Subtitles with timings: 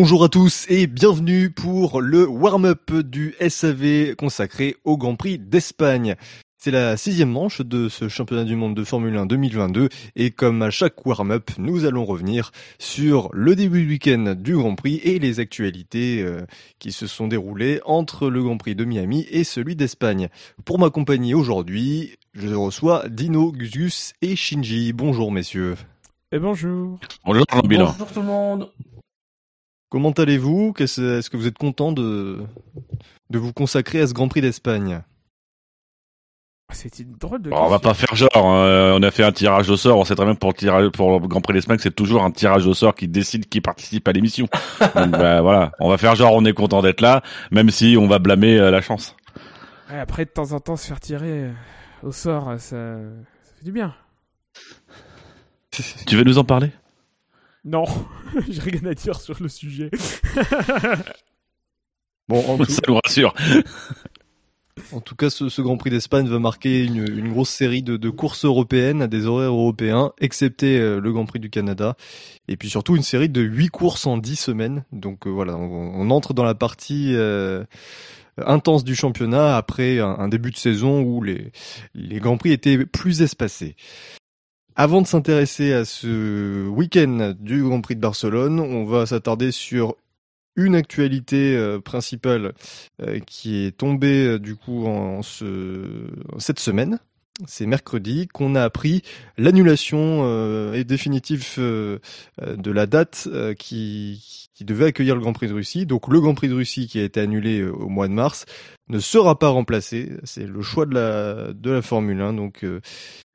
[0.00, 6.14] Bonjour à tous et bienvenue pour le warm-up du SAV consacré au Grand Prix d'Espagne.
[6.56, 10.62] C'est la sixième manche de ce championnat du monde de Formule 1 2022 et comme
[10.62, 15.18] à chaque warm-up, nous allons revenir sur le début du week-end du Grand Prix et
[15.18, 16.46] les actualités euh,
[16.78, 20.28] qui se sont déroulées entre le Grand Prix de Miami et celui d'Espagne.
[20.64, 24.92] Pour m'accompagner aujourd'hui, je reçois Dino, Gus et Shinji.
[24.92, 25.74] Bonjour messieurs.
[26.30, 27.00] Et bonjour.
[27.24, 28.68] Bonjour, Bonjour tout le monde.
[29.90, 30.74] Comment allez-vous?
[30.78, 32.38] Est-ce que vous êtes content de,
[33.30, 35.02] de vous consacrer à ce Grand Prix d'Espagne?
[36.70, 37.48] C'est une drôle de.
[37.48, 38.92] Bon, on va pas faire genre, hein.
[38.94, 41.18] on a fait un tirage au sort, on sait très bien pour le, tirage, pour
[41.18, 44.12] le Grand Prix d'Espagne, c'est toujours un tirage au sort qui décide qui participe à
[44.12, 44.48] l'émission.
[44.94, 48.06] Donc bah, voilà, on va faire genre on est content d'être là, même si on
[48.06, 49.16] va blâmer euh, la chance.
[49.90, 51.52] Ouais, après, de temps en temps, se faire tirer euh,
[52.02, 53.94] au sort, ça, ça fait du bien.
[56.06, 56.70] Tu veux nous en parler?
[57.64, 57.84] Non,
[58.48, 59.90] j'ai rien à dire sur le sujet.
[62.28, 63.34] Bon, en tout, Ça nous rassure.
[64.92, 67.96] en tout cas, ce, ce Grand Prix d'Espagne va marquer une, une grosse série de,
[67.96, 71.96] de courses européennes à des horaires européens, excepté euh, le Grand Prix du Canada.
[72.48, 74.84] Et puis surtout une série de 8 courses en 10 semaines.
[74.92, 77.64] Donc euh, voilà, on, on entre dans la partie euh,
[78.38, 81.50] intense du championnat après un, un début de saison où les,
[81.94, 83.76] les Grands Prix étaient plus espacés.
[84.80, 89.96] Avant de s'intéresser à ce week-end du Grand Prix de Barcelone, on va s'attarder sur
[90.54, 92.52] une actualité euh, principale
[93.02, 96.06] euh, qui est tombée euh, du coup en, ce,
[96.38, 97.00] cette semaine.
[97.48, 99.02] C'est mercredi qu'on a appris
[99.36, 105.86] l'annulation définitive de la date qui, qui devait accueillir le Grand Prix de Russie.
[105.86, 108.44] Donc le Grand Prix de Russie qui a été annulé au mois de mars
[108.88, 110.10] ne sera pas remplacé.
[110.24, 112.32] C'est le choix de la, de la Formule 1.
[112.32, 112.64] Donc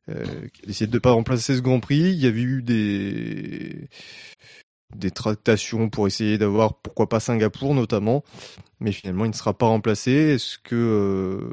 [0.09, 2.00] euh, qui a décidé de ne pas remplacer ce Grand Prix.
[2.12, 3.88] Il y avait eu des
[4.96, 8.24] des tractations pour essayer d'avoir pourquoi pas Singapour notamment,
[8.80, 10.12] mais finalement il ne sera pas remplacé.
[10.12, 11.50] Est-ce que euh,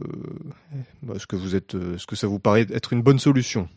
[1.03, 3.69] bah, est-ce que vous êtes euh, est-ce que ça vous paraît être une bonne solution?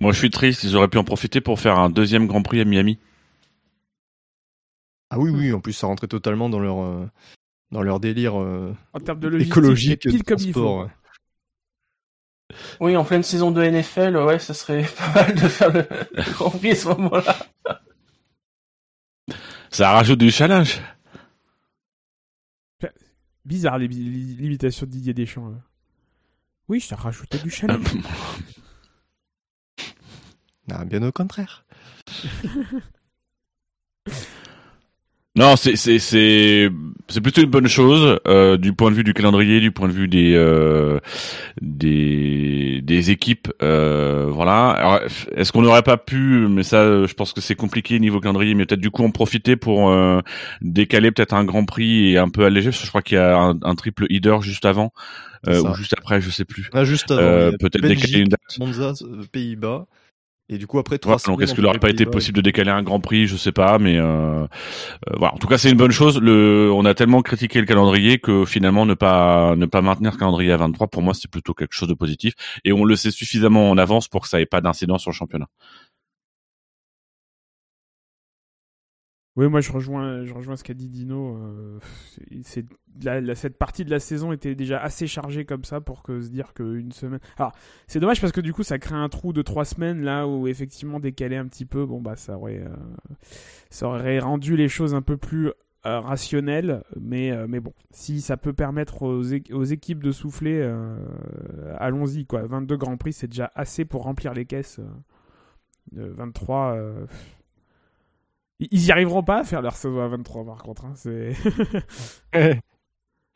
[0.00, 2.60] Moi je suis triste, ils auraient pu en profiter pour faire un deuxième Grand Prix
[2.60, 2.98] à Miami.
[5.10, 7.06] Ah oui oui, en plus ça rentrait totalement dans leur euh,
[7.70, 10.60] dans leur délire euh, En termes de logistique, écologique pile de comme il faut.
[10.60, 10.78] transport.
[10.84, 10.90] ouais.
[12.80, 16.22] Oui, en pleine saison de NFL, ouais, ça serait pas mal de faire le, le
[16.32, 17.36] Grand Prix à ce moment-là.
[19.70, 20.80] Ça rajoute du challenge.
[23.44, 25.48] Bizarre les- les- l'imitation de Didier Deschamps.
[25.48, 25.56] là.
[26.68, 27.86] Oui, ça rajoutait du challenge.
[30.70, 31.64] Ah, bien au contraire.
[35.38, 36.70] Non, c'est c'est c'est
[37.08, 39.92] c'est plutôt une bonne chose euh, du point de vue du calendrier, du point de
[39.92, 40.98] vue des euh,
[41.62, 43.48] des des équipes.
[43.62, 45.02] Euh, voilà.
[45.34, 48.66] Est-ce qu'on n'aurait pas pu, mais ça, je pense que c'est compliqué niveau calendrier, mais
[48.66, 50.20] peut-être du coup en profiter pour euh,
[50.60, 52.70] décaler peut-être un Grand Prix et un peu alléger.
[52.70, 54.92] Parce que je crois qu'il y a un, un triple header juste avant
[55.46, 56.68] euh, ou juste après, je sais plus.
[56.72, 58.40] Ah, juste avant, Euh, peut-être décaler une date.
[58.58, 58.92] Monza,
[59.32, 59.86] Pays-Bas.
[60.50, 62.70] Et du coup après trois donc semaines est-ce qu'il n'aurait pas été possible de décaler
[62.70, 64.04] un Grand Prix Je sais pas, mais euh,
[64.44, 64.46] euh,
[65.18, 65.34] voilà.
[65.34, 66.18] En tout cas, c'est une bonne chose.
[66.20, 70.16] Le, on a tellement critiqué le calendrier que finalement ne pas ne pas maintenir le
[70.16, 72.32] calendrier à 23 pour moi c'est plutôt quelque chose de positif
[72.64, 75.16] et on le sait suffisamment en avance pour que ça ait pas d'incidence sur le
[75.16, 75.48] championnat.
[79.36, 81.36] Oui, moi je rejoins, je rejoins ce qu'a dit Dino.
[81.36, 81.78] euh,
[82.42, 82.66] c'est
[83.02, 86.20] la- la- cette partie de la saison était déjà assez chargée comme ça pour que
[86.20, 87.20] se dire qu'une semaine.
[87.36, 87.52] Alors
[87.86, 90.46] c'est dommage parce que du coup ça crée un trou de trois semaines là où
[90.48, 92.68] effectivement décaler un petit peu, bon bah ça aurait, euh,
[93.70, 95.48] ça aurait rendu les choses un peu plus
[95.86, 96.82] euh, rationnelles.
[97.00, 100.60] Mais euh, mais bon, si ça peut permettre aux, équipes de souffler,
[101.78, 102.42] allons-y quoi.
[102.46, 104.78] 22 grands prix c'est déjà assez pour remplir les caisses.
[104.80, 104.86] euh,
[105.98, 106.74] euh, 23.
[106.76, 107.06] euh,
[108.60, 110.84] ils ils y arriveront pas à faire leur saison à 23 par contre.
[110.84, 111.32] hein, c'est...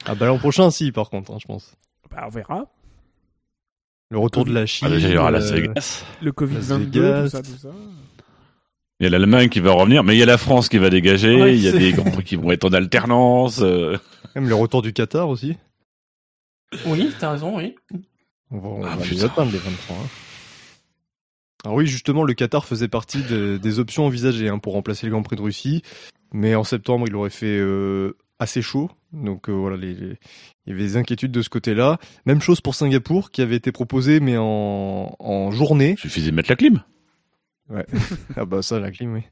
[0.07, 1.75] Ah bah l'an prochain si par contre, hein, je pense.
[2.11, 2.67] bah, on verra.
[4.11, 4.89] Le retour de la Chine.
[4.91, 6.05] Ah, déjà, il y aura Las euh, Vegas.
[6.21, 7.23] Le Covid-22, Vegas.
[7.23, 7.71] tout ça, tout ça.
[9.01, 10.91] Il y a l'Allemagne qui va revenir, mais il y a la France qui va
[10.91, 11.41] dégager.
[11.41, 13.61] Ouais, il y a des Grands Prix qui vont être en alternance.
[13.63, 13.97] euh.
[14.35, 15.57] Même le retour du Qatar aussi.
[16.87, 17.75] Oui, t'as raison, oui.
[18.51, 19.25] On va, on Ah, va les putain.
[19.27, 19.97] atteindre les 23.
[19.97, 20.09] hein.
[21.65, 25.13] Alors oui, justement, le Qatar faisait partie de- des options envisagées hein, pour remplacer le
[25.13, 25.83] Grand Prix de Russie,
[26.33, 30.19] mais en septembre, il aurait fait euh, assez chaud, donc euh, voilà, les, les-
[30.67, 31.99] il y avait des inquiétudes de ce côté-là.
[32.27, 35.93] Même chose pour Singapour, qui avait été proposé, mais en, en journée.
[35.93, 36.83] Il suffisait de mettre la clim.
[38.37, 39.23] Ah bah ça, la clim, oui.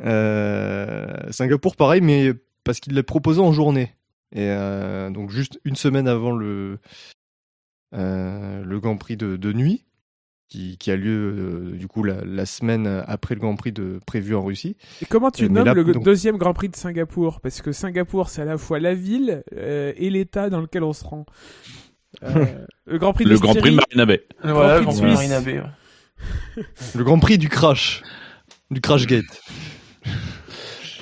[0.00, 2.32] Euh, Singapour, pareil, mais
[2.64, 3.94] parce qu'il l'a proposé en journée.
[4.32, 6.78] Et euh, donc juste une semaine avant le,
[7.92, 9.84] le Grand Prix de, de nuit.
[10.50, 11.10] Qui, qui a lieu
[11.72, 14.76] euh, du coup la, la semaine après le Grand Prix de prévu en Russie.
[15.00, 17.40] Et comment tu Euh, nommes là, le donc- deuxième Grand Prix de Singapour?
[17.40, 20.92] Parce que Singapour, c'est à la fois la ville euh, et l'état dans lequel on
[20.92, 21.24] se rend.
[22.24, 22.44] Euh,
[22.86, 24.22] le Grand Prix de Le Grand Prix Marina Bay.
[24.42, 25.06] Voilà, le Grand Prix de.
[25.14, 26.64] Marina Bay, ouais.
[26.96, 28.02] Le Grand Prix du crash,
[28.70, 29.24] du crash gate.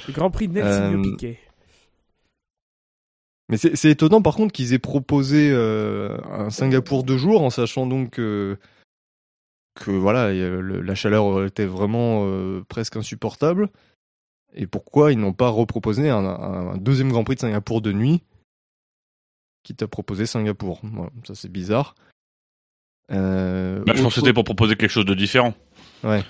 [0.07, 1.39] le Grand Prix de Nelson Euh, Piquet.
[3.49, 7.87] Mais c'est étonnant par contre qu'ils aient proposé euh, un Singapour de jour en sachant
[7.87, 8.59] donc que,
[9.79, 13.69] que voilà le- la chaleur était vraiment euh, presque insupportable.
[14.55, 17.93] Et pourquoi ils n'ont pas reproposé un, un- un deuxième Grand Prix de Singapour de
[17.93, 18.23] nuit
[19.63, 20.81] qui t'a proposé Singapour?
[20.83, 21.95] Voilà, Ça c'est bizarre.
[23.13, 25.55] Euh, Bah, je pense que c'était pour proposer quelque chose de différent.
[26.05, 26.23] Ouais.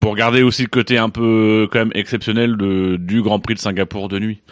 [0.00, 3.58] Pour garder aussi le côté un peu quand même exceptionnel de, du Grand Prix de
[3.60, 4.42] Singapour de nuit.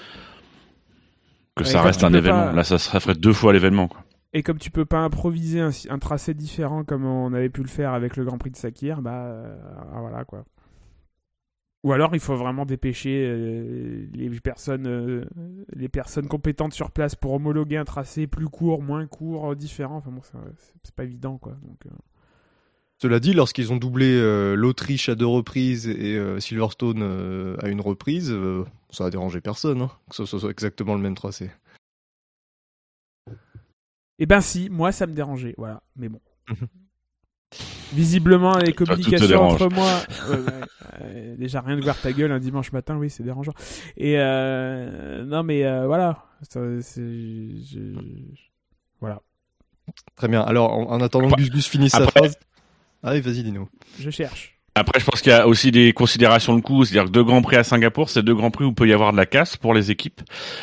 [1.57, 2.47] Que Ouais, ça reste un événement.
[2.49, 3.89] pas- Là, ça serait ferait deux fois l'événement.
[3.89, 4.05] quoi.
[4.35, 7.93] Et comme tu peux pas improviser un, tracé différent comme on avait pu le faire
[7.93, 9.57] avec le Grand Prix de Sakir, bah euh,
[9.95, 10.45] ah, voilà quoi.
[11.85, 15.25] Ou alors il faut vraiment dépêcher euh, les personnes, euh,
[15.73, 19.97] les personnes compétentes sur place pour homologuer un tracé plus court, moins court, différent.
[19.97, 20.21] Enfin bon,
[20.83, 21.57] c'est pas évident quoi.
[23.01, 24.21] Cela dit, lorsqu'ils ont doublé
[24.57, 28.37] l'Autriche à deux reprises et Silverstone à une reprise,
[28.91, 31.49] ça a dérangé personne, hein, que ce soit exactement le même tracé.
[34.19, 35.83] Eh ben si, moi ça me dérangeait, voilà.
[35.97, 36.21] Mais bon.
[36.49, 36.67] Mhm.
[37.95, 39.91] Visiblement, les communications entre moi,
[40.31, 40.61] ouais, ouais,
[41.01, 43.55] euh, déjà rien de voir ta gueule un dimanche matin, oui, c'est dérangeant.
[43.97, 47.97] Et euh, non, mais euh, voilà, Ça, c'est, je-
[49.01, 49.23] voilà,
[50.17, 50.43] Très bien.
[50.43, 52.37] Alors, en, en attendant que Gus Gus finisse sa phrase.
[53.03, 53.69] Ah oui, vas-y, Dino.
[53.99, 54.58] je cherche.
[54.79, 56.85] Après, je pense qu'il y a aussi des considérations de coût.
[56.85, 59.13] C'est-à-dire deux grands prix à Singapour, c'est deux grands prix où il peut y avoir
[59.13, 60.21] de la casse pour les équipes.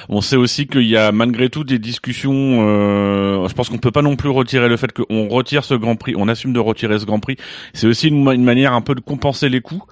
[0.10, 2.34] On sait aussi qu'il y a malgré tout des discussions.
[2.68, 5.96] Euh, je pense qu'on peut pas non plus retirer le fait qu'on retire ce grand
[5.96, 7.36] prix, on assume de retirer ce grand prix.
[7.74, 9.84] C'est aussi une, ma- une manière un peu de compenser les coûts,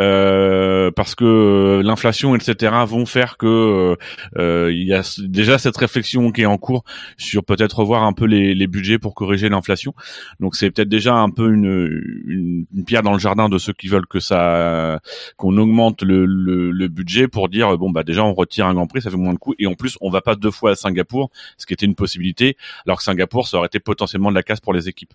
[0.00, 3.96] euh, parce que euh, l'inflation, etc., vont faire que
[4.38, 6.84] euh, il y a déjà cette réflexion qui est en cours
[7.16, 9.94] sur peut-être revoir un peu les, les budgets pour corriger l'inflation.
[10.40, 13.72] Donc c'est peut-être déjà un peu une, une, une pierre dans le jardin de ceux
[13.72, 15.00] qui veulent que ça
[15.36, 19.10] qu'on augmente le, budget pour dire bon bah déjà on retire un Grand Prix, ça
[19.10, 21.66] fait moins de coûts et en plus on va pas deux fois à Singapour, ce
[21.66, 22.56] qui était une possibilité,
[22.86, 25.14] alors que Singapour ça aurait été potentiellement de la casse pour les équipes.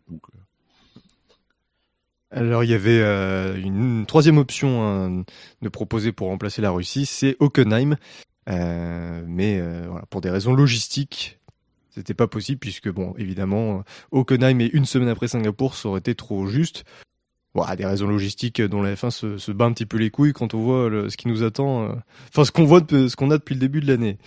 [2.33, 5.23] Euh, Alors, il y avait euh, une, troisième option hein,
[5.61, 7.95] de proposer pour remplacer la Russie, c'est Hockenheim.
[8.49, 9.61] Euh, mais
[10.09, 11.39] pour des raisons logistiques,
[11.91, 16.15] c'était pas possible puisque, bon, évidemment, Hockenheim et une semaine après Singapour, ça aurait été
[16.15, 16.83] trop juste.
[17.55, 20.33] Voilà, des raisons logistiques dont la F1 se, se bat un petit peu les couilles
[20.33, 21.85] quand on voit le- ce qui nous attend.
[21.85, 21.93] euh,
[22.29, 24.17] Enfin, ce qu'on voit, de- ce qu'on a depuis le début de l'année.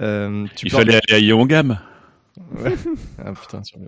[0.00, 1.78] Euh, tu il parles- fallait aller à Yeongam.
[2.58, 2.74] Ouais.
[3.22, 3.86] Ah putain, sur le...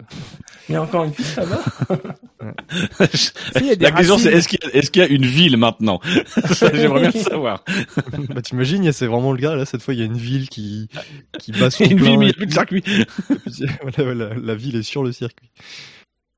[0.69, 1.63] Il y a encore une piste là-bas.
[3.81, 5.99] la question c'est est-ce qu'il y, a- est-ce qu'il y a une ville maintenant
[6.75, 7.65] J'aimerais bien le savoir.
[8.29, 9.55] bah, t'imagines, il y a- c'est vraiment le cas.
[9.57, 10.89] Là, cette fois, il y a une ville qui,
[11.39, 12.85] qui bat son une plein ville mais il n'y a plus de circuit.
[13.83, 15.49] Voilà, voilà, la ville est sur le circuit.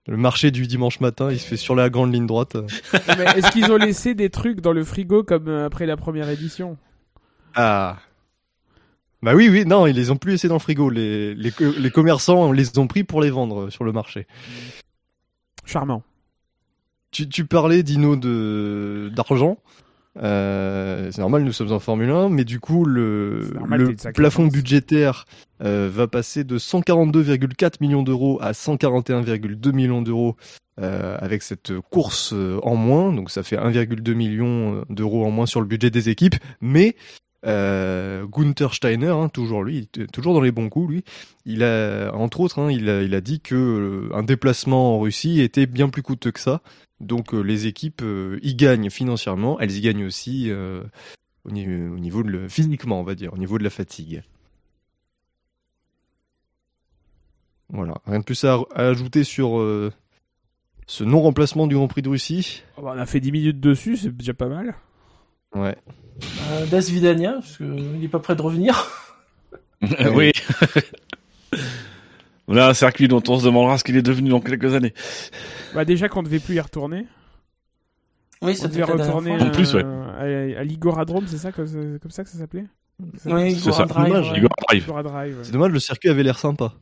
[0.07, 2.57] Le marché du dimanche matin, il se fait sur la grande ligne droite.
[2.93, 6.79] Est-ce qu'ils ont laissé des trucs dans le frigo comme euh, après la première édition?
[7.55, 7.99] Ah.
[9.23, 10.91] Bah oui, oui, non, ils les ont plus laissés dans le frigo.
[10.91, 14.29] Les, les, les commerçants les ont pris pour les vendre euh, sur le marché.
[15.65, 16.05] Charmant.
[17.11, 19.59] Tu, tu parlais, Dino, de d'argent.
[20.23, 24.47] Euh, c'est normal, nous sommes en Formule 1, mais du coup, le, normal, le plafond
[24.47, 25.25] budgétaire
[25.63, 30.37] euh, va passer de 142,4 millions d'euros à 141,2 millions d'euros
[30.81, 33.13] euh, avec cette course euh, en moins.
[33.13, 36.37] Donc ça fait 1,2 million d'euros en moins sur le budget des équipes.
[36.61, 36.97] Mais
[37.47, 41.05] euh, Gunther Steiner, hein, toujours lui, toujours dans les bons coups, lui,
[41.45, 45.67] il a, entre autres, hein, il, a, dit que euh, un déplacement en Russie était
[45.67, 46.61] bien plus coûteux que ça.
[47.01, 48.03] Donc euh, les équipes
[48.43, 53.15] y gagnent financièrement, elles y gagnent aussi au, ni- au niveau de physiquement, on va
[53.15, 54.23] dire, au niveau de la fatigue.
[57.69, 59.61] Voilà, rien de plus à, ajouter sur
[60.87, 62.63] ce non-remplacement du Grand Prix de Russie?
[62.77, 64.75] Oh, bah, on a fait 10 minutes dessus, c'est déjà pas mal.
[65.57, 65.77] Ouais.
[66.51, 68.87] Euh, Das Vidania, parce qu'il est pas prêt de revenir.
[70.15, 70.33] oui.
[72.49, 74.95] Voilà un circuit dont on se demandera ce qu'il est devenu dans quelques années.
[75.75, 77.07] Bah déjà qu'on devait plus y retourner.
[78.41, 79.33] Oui, On ça devait retourner.
[79.41, 79.83] En plus, ouais.
[79.85, 82.67] euh, à, à l'Igoradrome, c'est ça comme, comme ça que ça s'appelait
[83.01, 83.83] Oui, C'est ça.
[83.85, 83.87] Ouais.
[83.87, 85.39] Drive.
[85.39, 85.45] ouais.
[85.45, 86.73] C'est dommage, le circuit avait l'air sympa.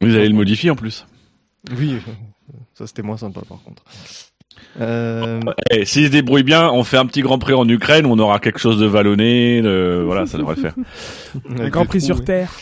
[0.00, 1.06] Vous allez le modifier en plus.
[1.78, 1.98] Oui,
[2.74, 3.84] ça c'était moins sympa par contre.
[4.80, 8.18] Euh, Eh, S'il se débrouille bien, on fait un petit Grand Prix en Ukraine, on
[8.18, 10.02] aura quelque chose de vallonné, de...
[10.04, 10.74] voilà, ça devrait le faire.
[11.58, 12.24] Un Grand Prix sur ouais.
[12.24, 12.52] Terre.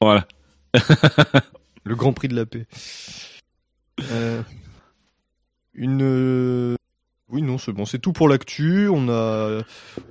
[0.00, 0.26] Voilà.
[1.84, 2.66] Le Grand Prix de la paix.
[4.12, 4.42] Euh,
[5.74, 6.00] une.
[7.60, 8.88] Euh, c'est bon, c'est tout pour l'actu.
[8.88, 9.60] On a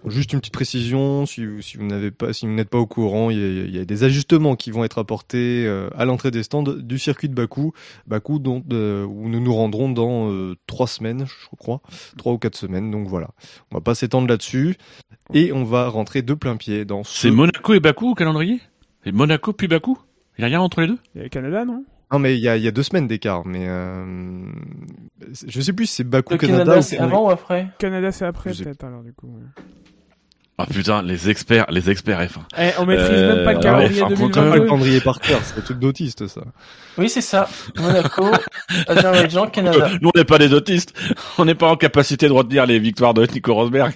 [0.05, 1.25] juste une petite précision.
[1.25, 3.63] Si, vous- si vous n'avez pas, si vous n'êtes pas au courant, il y, a,
[3.65, 6.99] il y a des ajustements qui vont être apportés euh, à l'entrée des stands du
[6.99, 7.73] circuit de Bakou,
[8.07, 11.81] Bakou, dont, euh, où nous nous rendrons dans euh, trois semaines, je crois,
[12.17, 12.91] trois ou quatre semaines.
[12.91, 13.29] Donc voilà,
[13.71, 14.75] on va pas s'étendre là-dessus
[15.33, 17.17] et on va rentrer de plein pied dans ce.
[17.19, 18.59] C'est Monaco et Bakou au calendrier?
[19.03, 19.97] C'est Monaco puis Bakou?
[20.37, 20.97] Il y a rien entre les deux?
[21.15, 21.83] Il y a le Canada, non?
[22.11, 24.45] Non, mais il y a, il y a deux semaines d'écart, mais euh,
[25.47, 28.25] je sais plus si c'est Bakou Le Canada, Canada, c'est avant ou après Canada, c'est
[28.25, 29.27] après, peut-être, alors, du coup.
[29.27, 29.63] ouais.
[30.61, 32.39] Ah putain, les experts, les experts F1.
[32.57, 34.65] Eh, on maîtrise Euh, même pas le ouais, calendrier enfin, Pas le 2022.
[34.65, 36.41] calendrier par cœur, c'est un truc d'autiste ça.
[36.97, 37.47] Oui, c'est ça.
[37.77, 38.25] Monaco,
[38.87, 39.89] Azerbaïdjan, Canada.
[40.01, 40.93] Nous, on n'est pas des autistes.
[41.37, 43.93] On n'est pas en capacité de retenir les victoires de Nico Rosberg.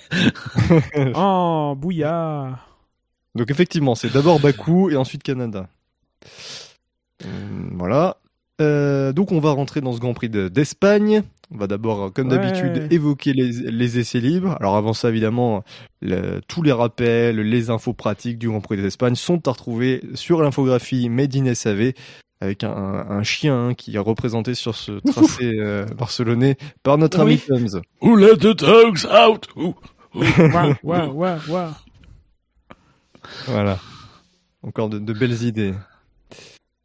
[1.15, 2.69] Oh, bouillard.
[3.35, 5.67] Donc effectivement, c'est d'abord Bakou et ensuite Canada.
[7.25, 7.29] Euh,
[7.71, 8.17] voilà.
[8.61, 11.23] Euh, donc on va rentrer dans ce Grand Prix de- d'Espagne.
[11.51, 12.37] On va d'abord, comme Ouais.
[12.37, 14.55] d'habitude, évoquer les, les essais libres.
[14.59, 15.63] Alors avant ça, évidemment,
[16.01, 20.41] le- tous les rappels, les infos pratiques du Grand Prix d'Espagne sont à retrouver sur
[20.41, 21.93] l'infographie Made in SAV
[22.41, 27.23] avec un, un chien hein, qui est représenté sur ce tracé euh, barcelonais par notre
[27.23, 27.41] Oui.
[27.49, 27.81] ami Tums.
[28.01, 29.47] Who let the dogs out?
[29.55, 29.75] Who-
[30.15, 31.71] Waouh, waouh, waouh, waouh.
[33.47, 33.79] Voilà.
[34.61, 35.73] Encore de, de belles idées.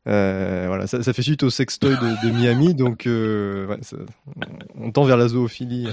[0.08, 3.96] Euh, voilà, ça, ça fait suite au sextoy de, de Miami, donc euh, ouais, ça-
[4.80, 5.86] on tend vers la zoophilie.
[5.86, 5.90] euh,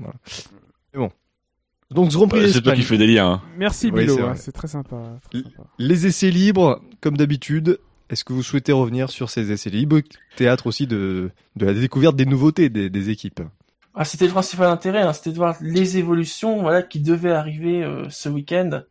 [0.00, 0.14] voilà.
[0.94, 1.10] Mais bon.
[1.90, 3.32] Donc ce Grand Prix C'est toi qui fais des liens.
[3.34, 3.42] hein.
[3.58, 4.96] Merci, Oui, Bilo, c'est hein, très sympa.
[5.30, 5.68] très L- sympa.
[5.78, 7.78] Les essais libres, comme d'habitude.
[8.10, 10.00] Est-ce que vous souhaitez revenir sur ces essais libres
[10.36, 13.40] Théâtre aussi de, de la découverte des nouveautés des, des équipes?
[13.94, 17.82] Ah, c'était le principal intérêt, hein, c'était de voir les évolutions, voilà, qui devaient arriver
[17.82, 18.82] euh, ce week-end.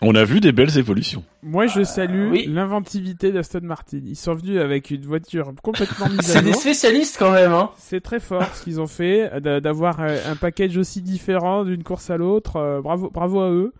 [0.00, 1.22] On a vu des belles évolutions.
[1.42, 2.46] Moi, je salue oui.
[2.48, 4.00] l'inventivité d'Aston Martin.
[4.04, 6.60] Ils sont venus avec une voiture complètement mise à C'est des jour.
[6.60, 7.70] spécialistes quand même, hein.
[7.76, 11.64] C'est très fort ce qu'ils ont fait, euh, d'a- d'avoir euh, un package aussi différent
[11.64, 12.56] d'une course à l'autre.
[12.56, 13.72] euh, bravo, bravo à eux.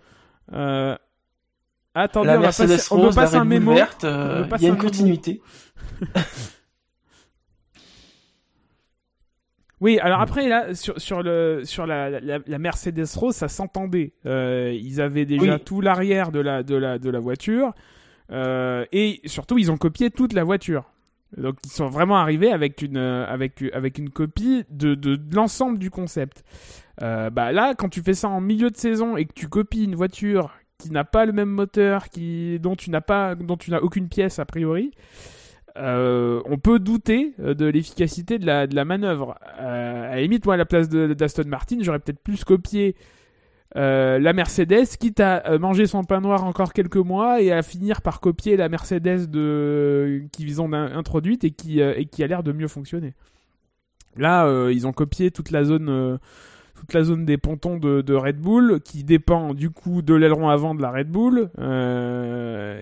[0.53, 0.97] Euh,
[1.95, 3.75] attendez, la on va Mercedes passer, on me rose, la passe un Red Bull mémo.
[3.75, 5.41] verte, euh, il y a un une continuité.
[9.83, 14.13] Oui, alors après là sur sur le sur la la, la Mercedes Rose, ça s'entendait.
[14.27, 15.61] Euh, ils avaient déjà Oui.
[15.65, 17.73] tout l'arrière de la de la de la voiture
[18.31, 20.85] euh, et surtout ils ont copié toute la voiture.
[21.37, 25.35] Donc ils sont vraiment arrivés avec une euh, avec avec une copie de de, de
[25.35, 26.45] l'ensemble du concept.
[27.03, 29.85] Euh, bah là, quand tu fais ça en milieu de saison et que tu copies
[29.85, 33.71] une voiture qui n'a pas le même moteur, qui dont tu n'as pas dont tu
[33.73, 34.93] n'as aucune pièce a priori.
[35.77, 39.39] Euh, on peut douter euh, de l'efficacité de la, de la manœuvre.
[39.59, 42.95] Euh, à la limite, moi, à la place d'Aston Martin, j'aurais peut-être plus copié
[43.77, 48.03] euh, la Mercedes, quitte à manger son pain noir encore quelques mois et à finir
[48.03, 50.25] par copier la Mercedes de...
[50.31, 53.15] qu'ils ont in- introduite et qui, et qui a l'air de mieux fonctionner.
[54.19, 56.19] Là, ils ont copié toute la zone,
[56.79, 60.75] toute la zone des pontons de, Red Bull, qui dépend du coup de l'aileron avant
[60.75, 61.49] de la Red Bull,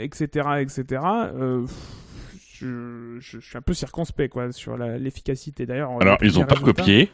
[0.00, 1.02] etc., etc.
[2.60, 5.66] je, je, je suis un peu circonspect quoi sur la- l'efficacité.
[5.66, 6.82] D'ailleurs, Alors, a ils ont pas résultats.
[6.82, 7.10] copié.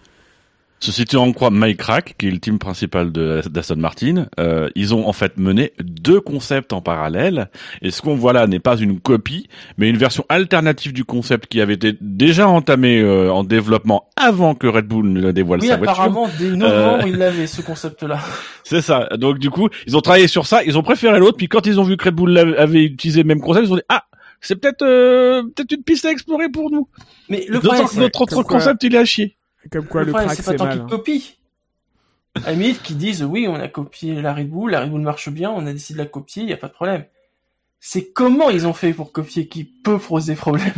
[0.79, 4.69] Ceci tu en crois Mike Crack, qui est le team principal de d'Aston Martin, euh,
[4.75, 7.49] ils ont en fait mené deux concepts en parallèle.
[7.81, 9.49] Et ce qu'on voit là n'est pas une copie,
[9.79, 14.55] mais une version alternative du concept qui avait été déjà entamé euh, en développement avant
[14.55, 15.93] que Red Bull ne dévoile Oui, sa voiture.
[15.95, 18.21] apparemment, dès novembre, ils l'avaient, ce concept-là.
[18.63, 19.09] C'est ça.
[19.17, 21.81] Donc du coup, ils ont travaillé sur ça, ils ont préféré l'autre, puis quand ils
[21.81, 24.05] ont vu que Red Bull avait utilisé le même concept, ils ont dit ah
[24.47, 26.89] c'est peut-être euh, peut-être une piste à explorer pour nous.
[27.29, 29.37] Mais le problème, notre autre concept il est à chier.
[29.73, 30.87] Comme quoi le le, problème, crack c'est pas tant qu'ils hein.
[30.89, 31.21] copient.
[32.45, 35.31] À limite, qu'ils disent, oui, on a copié la Red Bull, la Red Bull marche
[35.31, 37.07] bien, on a décidé de la copier, il y a pas de problème.
[37.81, 40.73] C'est comment ils ont fait pour copier qui peut poser problème?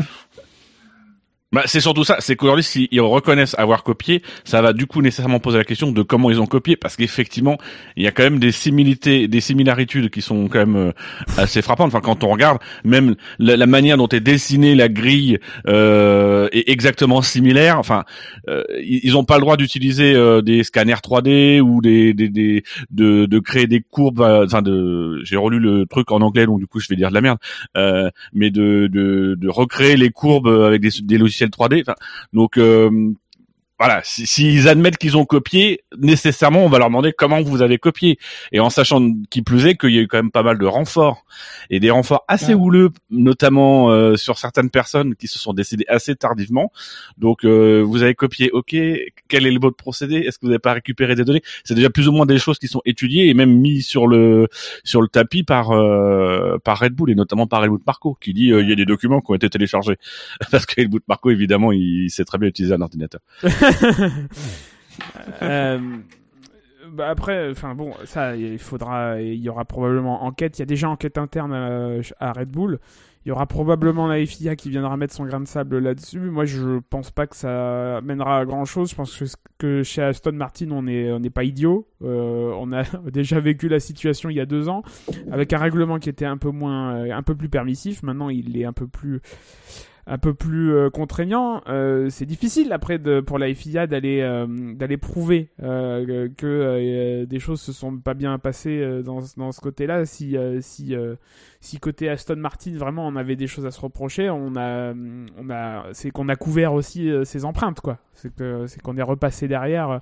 [1.50, 5.40] Bah, c'est surtout ça, c'est qu'aujourd'hui, s'ils reconnaissent avoir copié, ça va du coup nécessairement
[5.40, 7.56] poser la question de comment ils ont copié, parce qu'effectivement,
[7.96, 10.92] il y a quand même des similitudes, des similaritudes qui sont quand même euh,
[11.38, 11.86] assez frappantes.
[11.88, 15.38] Enfin, quand on regarde, même la, la manière dont est dessinée la grille
[15.68, 17.78] euh, est exactement similaire.
[17.78, 18.04] Enfin,
[18.50, 22.28] euh, ils ils ont pas le droit d'utiliser euh, des scanners 3D ou des, des,
[22.28, 24.20] des de, de créer des courbes.
[24.20, 27.08] euh, Enfin, de, j'ai relu le truc en anglais, donc du coup, je vais dire
[27.08, 27.38] de la merde.
[28.34, 31.83] Mais de, de, de recréer les courbes avec des, des logiciels 3D.
[31.83, 31.95] Enfin,
[32.33, 33.12] donc euh,
[33.78, 37.78] voilà, s'ils si, admettent qu'ils ont copié, nécessairement, on va leur demander comment vous avez
[37.78, 38.18] copié.
[38.50, 40.66] Et en sachant qui plus est qu'il y a eu quand même pas mal de
[40.66, 41.25] renforts
[41.70, 46.16] et des renforts assez houleux, notamment euh, sur certaines personnes qui se sont décédées assez
[46.16, 46.73] tardivement.
[47.18, 48.75] Donc, euh, vous avez copié, ok.
[49.28, 50.16] Quel est le bon procédé?
[50.16, 51.42] Est-ce que vous n'avez pas récupéré des données?
[51.62, 54.49] C'est déjà plus ou moins des choses qui sont étudiées et même mis sur le
[54.82, 58.47] sur le tapis par euh, par Red Bull et notamment par Helmut Marco qui dit
[58.49, 59.99] il y a des documents qui ont été téléchargés
[60.50, 63.20] parce que Helmut Marco évidemment il sait très bien utiliser un ordinateur.
[65.42, 65.78] Euh,
[66.92, 70.58] bah après, enfin bon, ça, il faudra, il y aura probablement enquête.
[70.58, 71.52] Il y a déjà enquête interne
[72.18, 72.78] à, Red Bull.
[73.25, 76.18] Il y aura probablement la FIA qui viendra mettre son grain de sable là-dessus.
[76.18, 78.90] Moi, je pense pas que ça mènera à grand chose.
[78.90, 79.22] Je pense
[79.58, 81.87] que, chez Aston Martin, on n'est on n'est pas idiot.
[82.02, 84.82] Euh, on a déjà vécu la situation il y a deux ans
[85.30, 88.02] avec un règlement qui était un peu moins, un peu plus permissif.
[88.02, 89.20] Maintenant, il est un peu plus
[90.08, 94.46] un peu plus euh, contraignant, euh, c'est difficile après de, pour la FIA d'aller euh,
[94.74, 100.06] d'aller prouver que des choses se sont pas bien passées dans, dans ce côté-là.
[100.06, 100.94] Si si
[101.60, 104.94] si côté Aston Martin vraiment on avait des choses à se reprocher, on a
[105.36, 107.98] on a c'est qu'on a couvert aussi ses empreintes quoi.
[108.14, 110.00] C'est que c'est qu'on est repassé derrière.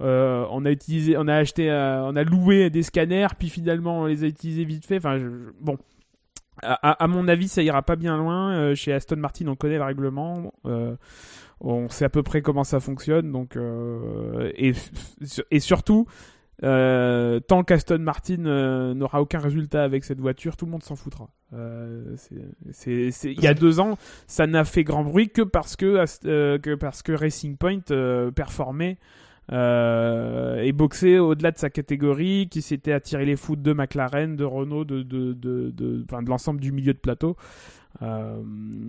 [0.00, 4.24] on a utilisé, on a acheté, on a loué des scanners, puis finalement on les
[4.24, 4.96] a utilisés vite fait.
[4.96, 5.20] Enfin,
[5.60, 5.78] bon,
[6.62, 8.54] à, mon avis, ça ira pas bien loin.
[8.54, 10.52] Euh, chez Aston Martin, on connaît le règlement.
[10.66, 10.96] Euh,
[11.60, 13.32] on sait à peu près comment ça fonctionne.
[13.32, 14.72] Donc, euh, et,
[15.50, 16.06] et, surtout,
[16.60, 21.28] tant qu'Aston Martin n'aura aucun résultat avec cette voiture, tout le monde s'en foutra.
[22.16, 26.04] c'est, il y a deux ans, ça n'a fait grand bruit que parce que,
[26.58, 28.98] que, parce que Racing Point performait
[29.52, 34.44] euh, et boxer au-delà de sa catégorie, qui s'était attiré les foudres de McLaren, de
[34.44, 37.36] Renault, de, de, de, de, de l'ensemble du milieu de plateau.
[38.02, 38.42] Euh,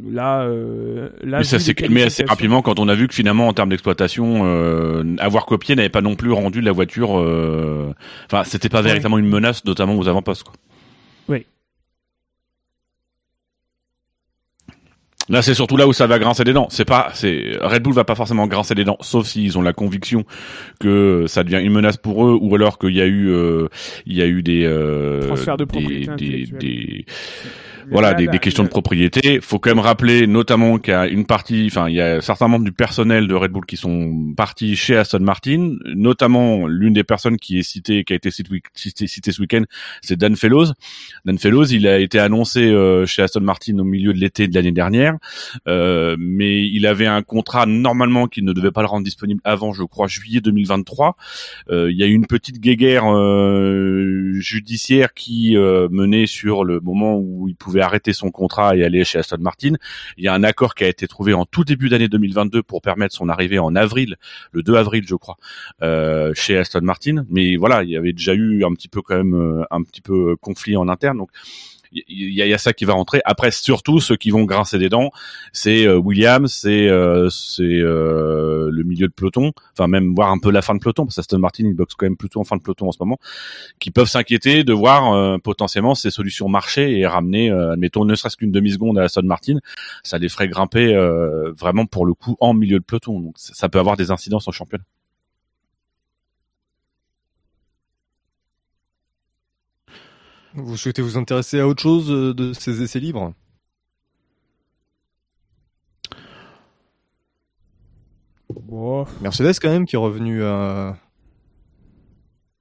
[0.09, 3.47] là, euh, là, mais ça s'est calmé assez rapidement quand on a vu que finalement,
[3.47, 7.19] en termes d'exploitation, euh, avoir copié n'avait pas non plus rendu la voiture.
[7.19, 7.93] Euh,
[8.25, 10.43] enfin, c'était pas véritablement une menace, notamment aux avant-postes.
[10.43, 10.53] Quoi.
[11.29, 11.45] Oui.
[15.27, 16.67] Là, c'est surtout là où ça va grincer des dents.
[16.69, 19.73] C'est pas, c'est Red Bull va pas forcément grincer des dents, sauf s'ils ont la
[19.73, 20.23] conviction
[20.79, 23.67] que ça devient une menace pour eux, ou alors qu'il y a eu, euh,
[24.05, 25.65] il y a eu des, euh, de
[26.15, 27.05] des, des,
[27.91, 29.39] voilà, des, des, questions de propriété.
[29.41, 32.47] Faut quand même rappeler, notamment qu'il y a une partie, enfin, il y a certains
[32.47, 37.03] membres du personnel de Red Bull qui sont partis chez Aston Martin, notamment l'une des
[37.03, 38.61] personnes qui est citée, qui a été citée,
[39.07, 39.63] citée ce week-end,
[40.01, 40.67] c'est Dan Fellows.
[41.25, 44.55] Dan Fellows, il a été annoncé euh, chez Aston Martin au milieu de l'été de
[44.55, 45.15] l'année dernière,
[45.67, 49.73] euh, mais il avait un contrat normalement qu'il ne devait pas le rendre disponible avant,
[49.73, 51.15] je crois, juillet 2023.
[51.69, 56.79] Euh, il y a eu une petite guéguerre euh, judiciaire qui euh, menait sur le
[56.79, 59.73] moment où il pouvait arrêter son contrat et aller chez Aston Martin.
[60.17, 62.81] Il y a un accord qui a été trouvé en tout début d'année 2022 pour
[62.81, 64.15] permettre son arrivée en avril,
[64.51, 65.37] le 2 avril je crois,
[65.81, 67.25] euh, chez Aston Martin.
[67.29, 70.01] Mais voilà, il y avait déjà eu un petit peu quand même euh, un petit
[70.01, 71.17] peu conflit en interne.
[71.17, 71.29] Donc
[72.07, 73.21] il y, a, ça qui va rentrer.
[73.25, 75.11] Après, surtout ceux qui vont grincer des dents,
[75.53, 77.29] c'est euh, Williams, c'est euh,
[77.59, 81.15] euh, le milieu de peloton, enfin même voir un peu la fin de peloton, parce
[81.15, 83.17] que Aston Martin il boxe quand même plutôt en fin de peloton en ce moment,
[83.79, 88.51] qui peuvent s'inquiéter de voir potentiellement ces solutions marcher et ramener, admettons, ne serait-ce qu'une
[88.51, 89.57] demi seconde à Aston Martin,
[90.03, 90.93] ça les ferait grimper
[91.57, 93.19] vraiment pour le coup en milieu de peloton.
[93.19, 94.83] Donc ça peut avoir des incidences en championnat.
[100.55, 103.33] Vous souhaitez vous intéresser à autre chose euh, de ces essais libres?
[109.21, 110.97] Mercedes quand même qui est revenu à...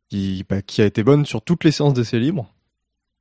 [0.09, 2.52] Qui, bah, qui a été bonne sur toutes les séances d'essais libres.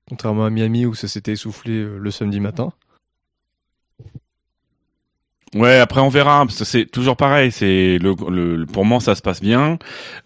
[0.10, 2.74] Contrairement à Miami où ça s'était essoufflé euh, le samedi matin.
[5.54, 6.46] Ouais, après on verra.
[6.50, 7.52] C'est toujours pareil.
[7.52, 9.78] C'est le, le, pour moi ça se passe bien.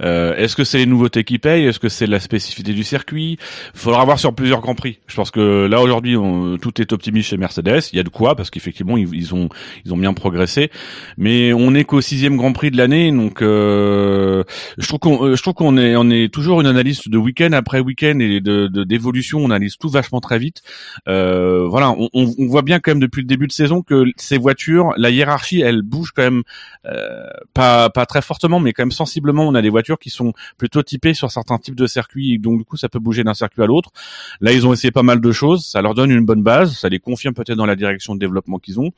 [0.02, 1.66] Euh, Est-ce que c'est les nouveautés qui payent?
[1.66, 3.38] Est-ce que c'est la spécificité du circuit?
[3.74, 5.00] Faudra voir sur plusieurs grands prix.
[5.08, 6.16] Je pense que là aujourd'hui
[6.62, 7.82] tout est optimiste chez Mercedes.
[7.92, 9.50] Il y a de quoi parce qu'effectivement ils, ils, ont
[9.86, 10.72] ils ont bien progressé.
[11.18, 14.44] Mais on est qu'au sixième Grand Prix de l'année, donc euh,
[14.78, 17.52] je trouve qu'on euh, je trouve qu'on est on est toujours une analyse de week-end
[17.52, 19.40] après week-end et de d'évolution.
[19.40, 20.62] on analyse tout vachement très vite.
[21.08, 24.38] Euh, voilà, on, on, voit bien quand même depuis le début de saison que ces
[24.38, 26.44] voitures, la hiérarchie, elle bouge quand même
[26.86, 29.48] euh, pas pas très fortement, mais quand même sensiblement.
[29.48, 32.66] On a des voitures qui sont plutôt typées sur certains types de circuits, donc du
[32.66, 33.92] coup ça peut bouger d'un circuit à l'autre.
[34.42, 36.90] Là, ils ont essayé pas mal de choses, ça leur donne une bonne base, ça
[36.90, 38.92] les confirme peut-être dans la direction de développement qu'ils ont.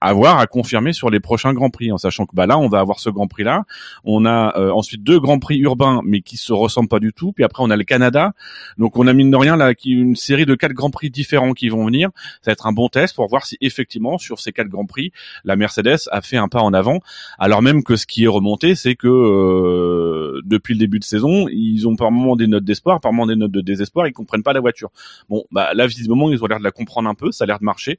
[0.00, 2.68] À voir, à confirmer sur les prochains grands prix, en sachant que bah là, on
[2.68, 3.64] va avoir ce Grand Prix là.
[4.04, 7.32] On a euh, ensuite deux grands prix urbains, mais qui se ressemblent pas du tout.
[7.32, 8.32] Puis après, on a le Canada.
[8.76, 11.52] Donc on a mine de rien là qui une série de quatre grands prix différents
[11.52, 12.10] qui vont venir.
[12.42, 15.12] Ça va être un bon test pour voir si effectivement sur ces quatre grands prix,
[15.44, 17.00] la Mercedes a fait un pas en avant,
[17.38, 21.46] alors même que ce qui est remonté, c'est que euh, depuis le début de saison,
[21.50, 24.42] ils ont par moment des notes d'espoir, par moment des notes de désespoir, ils comprennent
[24.42, 24.90] pas la voiture.
[25.28, 27.58] Bon, bah là visiblement ils ont l'air de la comprendre un peu, ça a l'air
[27.58, 27.98] de marcher,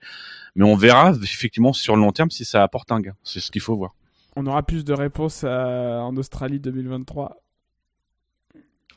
[0.56, 3.14] mais on verra effectivement sur le long terme si ça apporte un gain.
[3.24, 3.94] C'est ce qu'il faut voir.
[4.36, 7.38] On aura plus de réponses à- en Australie 2023.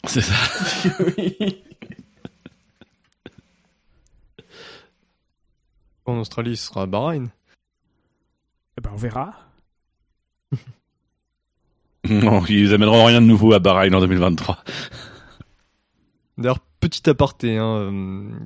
[0.07, 0.35] C'est ça.
[1.19, 1.37] Oui.
[6.05, 7.29] En Australie, ce sera Bahreïn.
[8.79, 9.35] Eh ben, on verra.
[12.11, 14.65] Non, ils amèneront rien de nouveau à Bahreïn en 2023.
[16.37, 17.91] D'ailleurs, petit aparté, hein, euh,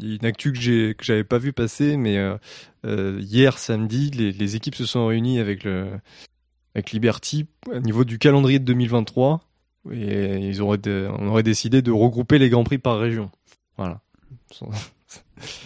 [0.03, 2.37] une actu que j'ai que j'avais pas vu passer, mais euh,
[2.85, 5.89] euh, hier samedi, les, les équipes se sont réunies avec le
[6.75, 9.41] avec Liberty au niveau du calendrier de 2023
[9.91, 13.31] et ils auraient on aurait décidé de regrouper les grands prix par région.
[13.79, 14.01] Voilà.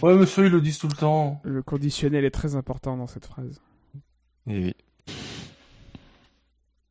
[0.02, 1.40] Ouais, monsieur, ils le disent tout le temps.
[1.44, 3.60] Le conditionnel est très important dans cette phrase.
[4.46, 4.74] Et oui.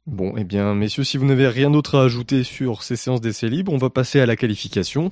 [0.06, 3.48] Bon, eh bien, messieurs, si vous n'avez rien d'autre à ajouter sur ces séances d'essais
[3.48, 5.12] libres, on va passer à la qualification.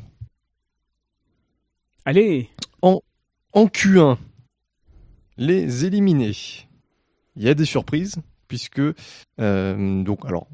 [2.04, 2.50] Allez
[2.82, 3.02] En
[3.66, 4.18] Q1,
[5.38, 6.36] les éliminés.
[7.36, 8.16] Il y a des surprises,
[8.48, 8.82] puisque
[9.40, 10.48] euh, donc alors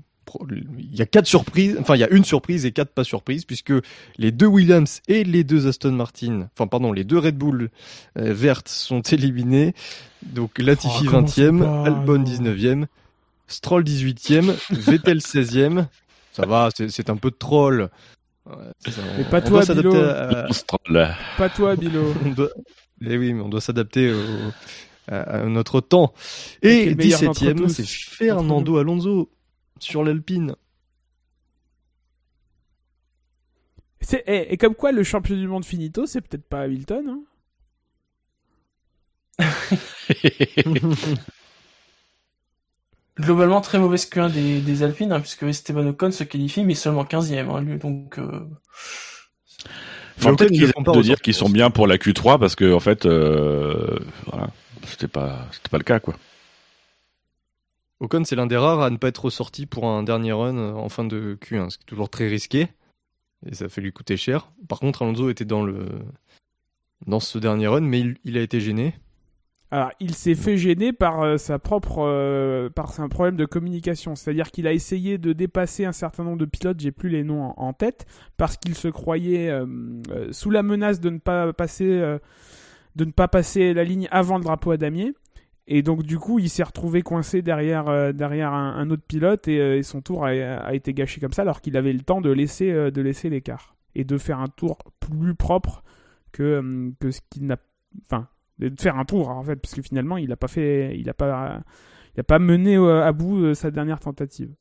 [0.49, 3.45] il y a quatre surprises, enfin il y a une surprise et quatre pas surprises,
[3.45, 3.73] puisque
[4.17, 7.69] les deux Williams et les deux Aston Martin, enfin pardon, les deux Red Bull
[8.17, 9.73] euh, vertes sont éliminés.
[10.23, 12.23] Donc Latifi Oh, comment 20e, c'est pas, Albon non.
[12.23, 12.85] 19e,
[13.47, 15.85] Stroll 18e, Vettel 16e.
[16.31, 17.89] Ça va, c'est un peu de troll.
[18.45, 18.55] Ouais,
[19.17, 19.95] Mais pas on toi, doit Bilo.
[19.95, 20.47] à-.
[21.37, 22.13] Pas toi, Bilo.
[22.25, 22.49] on doit...
[23.05, 24.51] Eh oui, mais on doit s'adapter au-
[25.07, 26.13] à, notre temps.
[26.61, 29.29] Et le meilleur d'entre 17ème, tous c'est Fernando Alonso
[29.83, 30.55] sur l'Alpine.
[34.01, 37.07] C'est- eh, et comme quoi, le champion du monde finito, c'est peut-être pas Hamilton.
[37.09, 37.23] hein.
[43.19, 47.05] Globalement, très mauvaise Q1 des, des Alpines, hein, puisque Esteban Ocon se qualifie, mais seulement
[47.05, 48.17] 15ème, hein, lui, donc...
[48.17, 48.39] Euh...
[50.17, 51.53] Faut Mais peut-être qu'ils de dire qu'ils sont aussi.
[51.53, 54.49] bien pour la Q3 parce que en fait, euh, voilà,
[54.85, 56.15] c'était pas, c'était pas le cas quoi.
[58.03, 60.89] Ocon, c'est l'un des rares à ne pas être ressorti pour un dernier run en
[60.89, 62.67] fin de Q1, ce qui est toujours très risqué.
[63.45, 64.51] Et ça fait lui coûter cher.
[64.67, 65.85] Par contre, Alonso était dans le
[67.07, 68.93] dans ce dernier run, mais il, a été gêné.
[69.71, 74.15] Alors, il s'est fait gêner par euh, sa propre, euh, par un problème de communication.
[74.15, 77.53] C'est-à-dire qu'il a essayé de dépasser un certain nombre de pilotes, j'ai plus les noms
[77.57, 78.05] en, tête,
[78.37, 79.65] parce qu'il se croyait euh,
[80.31, 81.85] sous la menace de ne pas passer,
[82.95, 85.13] de ne pas passer la ligne avant le drapeau à damier.
[85.67, 89.59] Et donc du coup, il s'est retrouvé coincé derrière, euh, derrière un, autre pilote et,
[89.59, 92.71] euh, son tour a, été gâché comme ça, alors qu'il avait le temps de laisser,
[92.71, 92.91] euh,
[93.29, 95.83] l'écart et de faire un tour plus propre
[96.31, 97.57] que, que ce qu'il n'a,
[98.05, 98.27] enfin,
[98.59, 101.61] de faire un tour en fait, parce que finalement, il n'a pas fait, il pas,
[102.15, 104.53] il a pas mené à bout sa dernière tentative.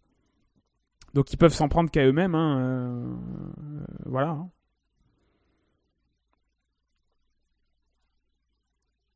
[1.15, 3.19] Donc ils peuvent s'en prendre qu'à eux-mêmes, hein,
[4.07, 4.39] voilà.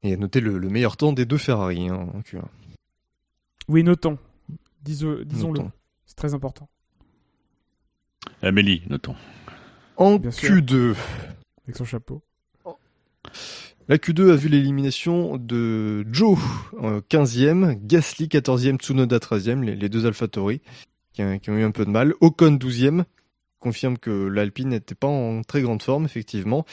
[0.06, 2.42] Et à noter le, le meilleur temps des deux Ferrari hein, en Q1.
[3.68, 4.18] Oui, notons,
[4.84, 5.62] Disons- disons-le,
[6.06, 6.68] c'est très important.
[8.42, 9.16] Amélie, notons.
[9.96, 10.50] En Bien sûr.
[10.54, 10.94] Q2,
[11.64, 12.22] Avec son chapeau.
[13.88, 16.38] La Q2 a vu l'élimination de Joe,
[16.82, 20.60] euh, 15e, Gasly 14e, Tsunoda 13e, les, les deux AlphaTauri,
[21.12, 22.14] qui, qui ont eu un peu de mal.
[22.20, 23.04] Ocon 12e,
[23.66, 26.64] confirme que l'Alpine n'était pas en très grande forme, effectivement.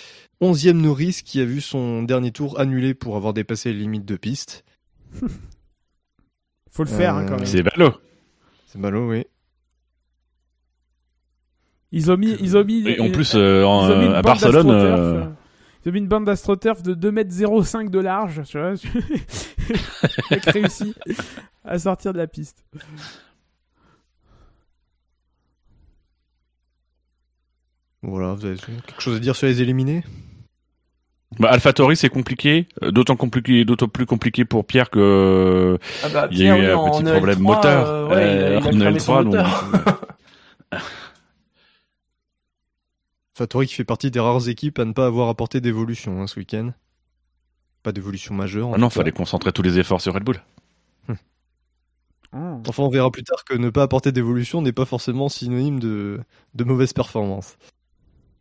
[0.42, 4.16] 11e Norris, qui a vu son dernier tour annulé pour avoir dépassé les limites de
[4.16, 4.64] piste.
[6.72, 7.46] Faut le faire hein, Euh, quand même.
[7.46, 7.94] C'est ballot.
[8.68, 9.26] C'est ballot, oui.
[11.92, 12.88] Ils ont mis, ils ont mis.
[12.88, 15.30] Et en plus, euh, en- ils ont mis une à bande Barcelone, d'astroturf, euh, euh,
[15.86, 18.74] Ils ont mis une bande d'astroturf de 2m05 de large, tu vois.
[20.48, 20.96] Réussi
[21.64, 22.64] à sortir de la piste.
[28.04, 30.04] Voilà, vous avez quelque chose à dire sur les éliminés?
[31.40, 36.28] Bah, AlphaTauri c'est compliqué, euh, d'autant compliqué, d'autant plus compliqué pour Pierre que Ah bah,
[36.32, 38.54] il y a eu un en petit EL3, problème moteur euh, ouais, il a- il
[38.54, 39.34] a euh, en cramé son L3 donc.
[39.34, 40.08] moteur.
[43.36, 46.40] AlphaTauri qui fait partie des rares équipes à ne pas avoir apporté d'évolution hein, ce
[46.40, 46.72] week-end.
[47.82, 48.68] Pas d'évolution majeure.
[48.68, 50.38] en Ah non, fallait concentrer tous les efforts sur Red Bull.
[52.36, 52.60] Oh.
[52.68, 56.20] Enfin, on verra plus tard que ne pas apporter d'évolution n'est pas forcément synonyme de,
[56.56, 57.58] de mauvaise performance.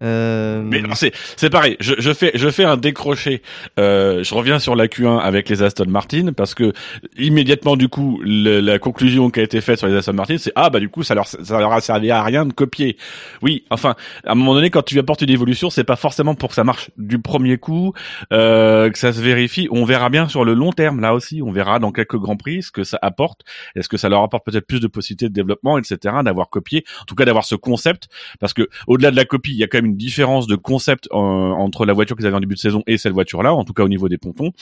[0.02, 0.62] Euh...
[0.64, 1.76] Mais c'est c'est pareil.
[1.80, 3.42] Je, je fais je fais un décroché.
[3.78, 6.72] Euh, je reviens sur la Q1 avec les Aston Martin parce que
[7.18, 10.52] immédiatement du coup le, la conclusion qui a été faite sur les Aston Martin c'est
[10.56, 12.96] ah bah du coup ça leur ça leur a servi à rien de copier.
[13.42, 16.48] Oui, enfin à un moment donné quand tu apportes une évolution c'est pas forcément pour
[16.50, 17.92] que ça marche du premier coup
[18.32, 19.68] euh, que ça se vérifie.
[19.70, 21.42] On verra bien sur le long terme là aussi.
[21.42, 23.42] On verra dans quelques grands prix ce que ça apporte.
[23.76, 26.16] Est-ce que ça leur apporte peut-être plus de possibilités de développement etc.
[26.24, 28.08] D'avoir copié en tout cas d'avoir ce concept
[28.40, 31.08] parce que au-delà de la copie il y a quand même une différence de concept
[31.12, 33.72] euh, entre la voiture qu'ils avaient en début de saison et cette voiture-là, en tout
[33.72, 34.52] cas au niveau des pontons.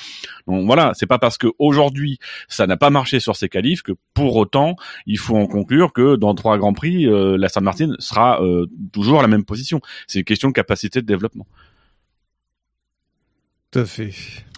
[0.47, 3.93] Donc voilà, c'est pas parce que aujourd'hui ça n'a pas marché sur ces qualifs que
[4.15, 7.95] pour autant il faut en conclure que dans trois grands prix, euh, la Saint Martin
[7.99, 9.81] sera euh, toujours à la même position.
[10.07, 11.47] C'est une question de capacité de développement.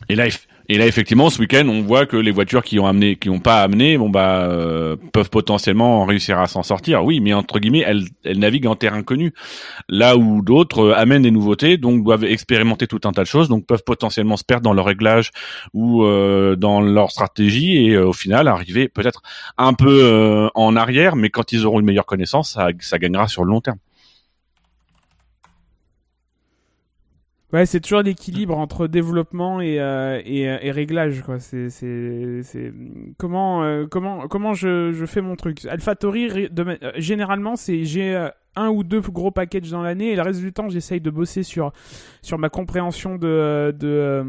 [0.09, 0.27] Et là,
[0.69, 3.41] et là, effectivement, ce week-end, on voit que les voitures qui ont amené, qui n'ont
[3.41, 7.05] pas amené, bon bah, euh, peuvent potentiellement réussir à s'en sortir.
[7.05, 9.35] Oui, mais entre guillemets, elles, elles naviguent en terrain connu.
[9.89, 13.49] Là où d'autres euh, amènent des nouveautés, donc doivent expérimenter tout un tas de choses,
[13.49, 15.31] donc peuvent potentiellement se perdre dans leur réglage
[15.75, 19.21] ou euh, dans leur stratégie et au final arriver peut-être
[19.59, 23.45] un peu en arrière, mais quand ils auront une meilleure connaissance, ça, ça gagnera sur
[23.45, 23.79] le long terme.
[27.53, 31.39] Ouais, c'est toujours l'équilibre entre développement et, euh, et, et, réglage, quoi.
[31.39, 32.73] C'est, c'est, c'est...
[33.19, 35.67] Comment, euh, comment, comment je, je fais mon truc?
[35.67, 36.63] AlphaTauri, de...
[36.83, 40.53] Euh, généralement, c'est j'ai un ou deux gros packages dans l'année et le reste du
[40.53, 41.73] temps, j'essaye de bosser sur,
[42.23, 44.25] sur ma compréhension de, de,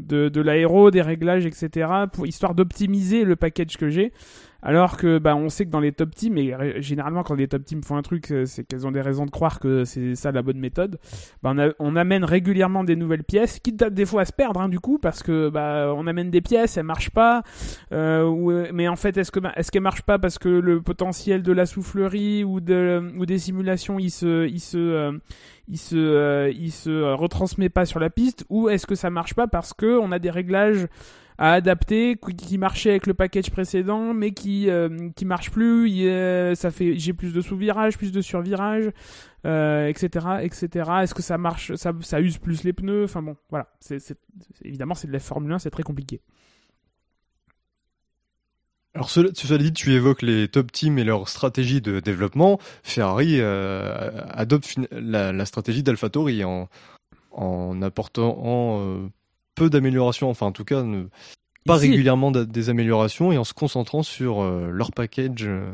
[0.00, 4.12] de, de l'aéro, des réglages, etc., pour, histoire d'optimiser le package que j'ai.
[4.64, 7.64] Alors que bah on sait que dans les top teams, et généralement quand les top
[7.64, 10.32] teams font un truc, euh, c'est qu'elles ont des raisons de croire que c'est ça
[10.32, 10.98] la bonne méthode.
[11.42, 14.70] Bah on, amène régulièrement des nouvelles pièces, quitte à des fois à se perdre hein,
[14.70, 17.42] du coup, parce que bah on amène des pièces, elles marchent pas.
[17.92, 21.42] Euh, ou, mais en fait, est-ce que est-ce qu'elles marchent pas parce que le potentiel
[21.42, 25.12] de la soufflerie ou de ou des simulations, il se il se euh,
[25.68, 29.34] il se, euh, il se retransmet pas sur la piste ou est-ce que ça marche
[29.34, 30.86] pas parce que on a des réglages
[31.38, 36.06] à adapter qui marchait avec le package précédent mais qui euh, qui marche plus.
[36.54, 38.90] Ça fait j'ai plus de sous-virage plus de sur-virage
[39.46, 43.04] euh, etc etc est-ce que ça marche ça, ça use plus les pneus?
[43.04, 43.68] Enfin bon voilà.
[44.62, 46.20] Évidemment c'est de la Formule 1 c'est très compliqué.
[48.94, 52.60] Alors cela, dit, tu évoques les top teams et leur stratégie de développement.
[52.84, 56.68] Ferrari euh, adopte la, la stratégie d'AlphaTauri en,
[57.32, 58.36] en apportant
[58.80, 59.08] euh,
[59.54, 61.06] peu d'améliorations, enfin en tout cas ne,
[61.66, 61.88] pas Ici.
[61.88, 65.64] régulièrement des améliorations et en se concentrant sur euh, leur package, euh,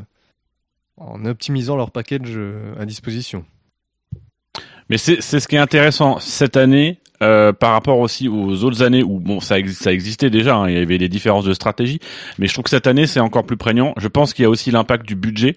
[0.97, 3.45] en optimisant leur package euh, à disposition.
[4.89, 9.03] Mais c'est ce qui est intéressant cette année, euh, par rapport aussi aux autres années
[9.03, 11.99] où bon ça, ça existait déjà, hein, il y avait des différences de stratégie,
[12.39, 13.93] mais je trouve que cette année c'est encore plus prégnant.
[13.97, 15.55] Je pense qu'il y a aussi l'impact du budget,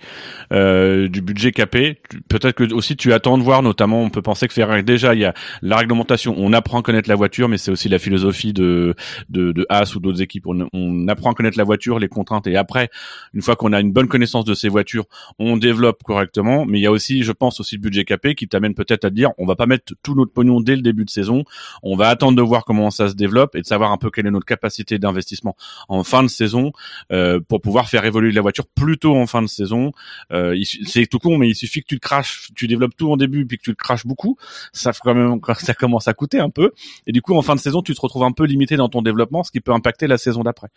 [0.53, 2.01] euh, du budget capé.
[2.29, 5.21] Peut-être que aussi tu attends de voir, notamment on peut penser que Ferrari déjà il
[5.21, 8.53] y a la réglementation, on apprend à connaître la voiture, mais c'est aussi la philosophie
[8.53, 8.95] de
[9.31, 10.47] de, de Haas ou d'autres équipes.
[10.47, 12.91] On, on, apprend à connaître la voiture, les contraintes, et après
[13.33, 15.05] une fois qu'on a une bonne connaissance de ces voitures,
[15.39, 16.65] on développe correctement.
[16.67, 19.11] Mais il y a aussi, je pense aussi le budget capé qui t'amène peut-être à
[19.11, 21.45] te dire on va pas mettre tout notre pognon dès le début de saison
[21.83, 24.27] on va attendre de voir comment ça se développe et de savoir un peu quelle
[24.27, 25.57] est notre capacité d'investissement
[25.89, 26.73] en fin de saison
[27.13, 29.93] euh, pour pouvoir faire évoluer la voiture plus tôt en fin de saison.
[30.33, 33.17] Euh, c'est tout con, mais il suffit que tu le craches, tu développes tout en
[33.17, 34.37] début puis que tu le craches beaucoup,
[34.73, 36.73] ça quand même ça commence à coûter un peu.
[37.07, 39.03] Et du coup, en fin de saison, tu te retrouves un peu limité dans ton
[39.03, 40.69] développement, ce qui peut impacter la saison d'après.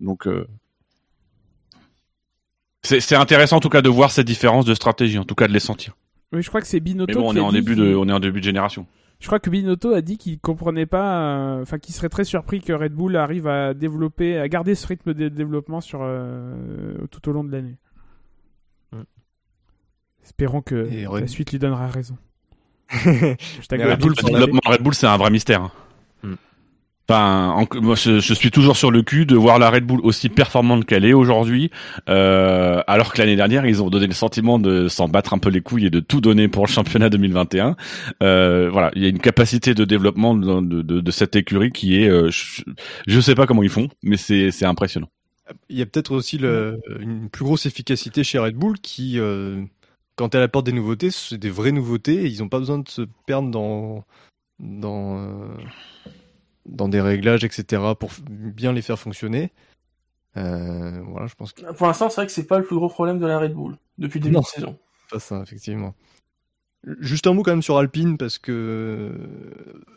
[0.00, 0.46] Donc euh,
[2.82, 5.52] c'est intéressant en tout cas de voir cette différence de stratégie, en tout cas de
[5.52, 5.96] les sentir.
[6.32, 7.12] Oui, je crois que c'est Binotto.
[7.12, 8.86] Mais bon, on est en début de, on est en début de génération.
[9.20, 12.60] Je crois que Binotto a dit qu'il comprenait pas, euh, enfin qu'il serait très surpris
[12.60, 17.28] que Red Bull arrive à développer, à garder ce rythme de développement sur euh, tout
[17.28, 17.76] au long de l'année.
[18.92, 19.04] Ouais.
[20.24, 21.20] Espérons que Red...
[21.20, 22.16] la suite lui donnera raison.
[22.90, 25.70] Red Bull, le développement Red Bull, c'est un vrai mystère.
[27.10, 29.98] Enfin, en, moi, je, je, suis toujours sur le cul de voir la Red Bull
[30.04, 31.72] aussi performante qu'elle est aujourd'hui,
[32.08, 35.50] euh, alors que l'année dernière, ils ont donné le sentiment de s'en battre un peu
[35.50, 37.74] les couilles et de tout donner pour le championnat 2021.
[38.22, 42.30] Euh, voilà, il y a une capacité de développement de, cette écurie qui est, euh,
[42.30, 42.62] je,
[43.08, 45.08] je sais pas comment ils font, mais c'est impressionnant.
[45.68, 49.18] Il y a peut-être aussi une plus grosse efficacité chez Red Bull qui,
[50.14, 52.22] quand elle apporte des nouveautés, c'est des vraies nouveautés.
[52.22, 54.04] Et ils n'ont pas besoin de se perdre dans
[56.66, 59.52] dans des réglages, etc., pour bien les faire fonctionner.
[60.36, 61.72] Euh, voilà, je pense que...
[61.72, 63.76] Pour l'instant, c'est vrai que c'est pas le plus gros problème de la Red Bull
[63.98, 64.78] depuis le début de saison.
[65.10, 65.94] Pas ça, effectivement.
[67.00, 69.12] Juste un mot quand même sur Alpine parce que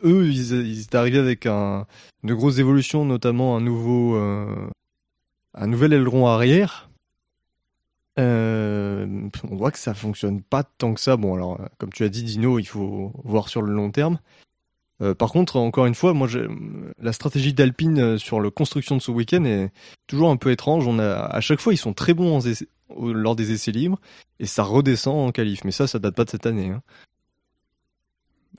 [0.02, 1.86] eux, ils, ils étaient arrivés avec un,
[2.22, 4.68] une grosse évolution, notamment un nouveau, euh,
[5.54, 6.90] un nouvel aileron arrière.
[8.18, 11.16] Euh, on voit que ça fonctionne pas tant que ça.
[11.16, 14.18] Bon, alors, euh, comme tu as dit, Dino, il faut voir sur le long terme.
[15.02, 16.28] Euh, par contre, encore une fois, moi,
[16.98, 19.70] la stratégie d'Alpine euh, sur la construction de ce week-end est
[20.06, 20.86] toujours un peu étrange.
[20.86, 22.40] On a, à chaque fois, ils sont très bons
[22.96, 24.00] lors des essais libres
[24.38, 25.64] et ça redescend en qualif.
[25.64, 26.70] Mais ça, ça date pas de cette année.
[26.70, 26.82] Hein.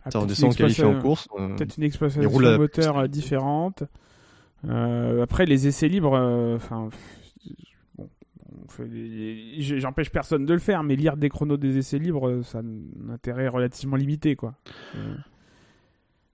[0.04, 1.28] Ah, Ça redescend en qualif et en exploitation- course.
[1.40, 3.84] euh, Peut-être une exploitation moteur euh, différente.
[4.68, 6.90] Euh, après, les essais libres, euh, enfin,
[7.98, 8.10] bon,
[8.80, 12.60] des- j'empêche personne de le faire, mais lire des chronos des essais libres, euh, ça
[12.60, 14.56] a un intérêt relativement limité, quoi.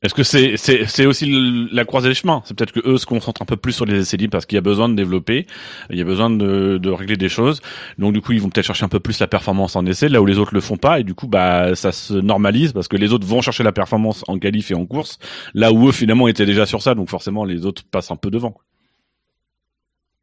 [0.03, 2.41] Est-ce que c'est c'est c'est aussi le- la croisée des chemins?
[2.45, 4.55] C'est peut-être que eux se concentrent un peu plus sur les essais libres parce qu'il
[4.55, 5.45] y a besoin de développer,
[5.91, 7.61] il y a besoin de, de régler des choses.
[7.99, 10.19] Donc du coup, ils vont peut-être chercher un peu plus la performance en essai là
[10.19, 12.97] où les autres le font pas et du coup bah ça se normalise parce que
[12.97, 15.19] les autres vont chercher la performance en qualif et en course
[15.53, 18.31] là où eux finalement étaient déjà sur ça donc forcément les autres passent un peu
[18.31, 18.55] devant.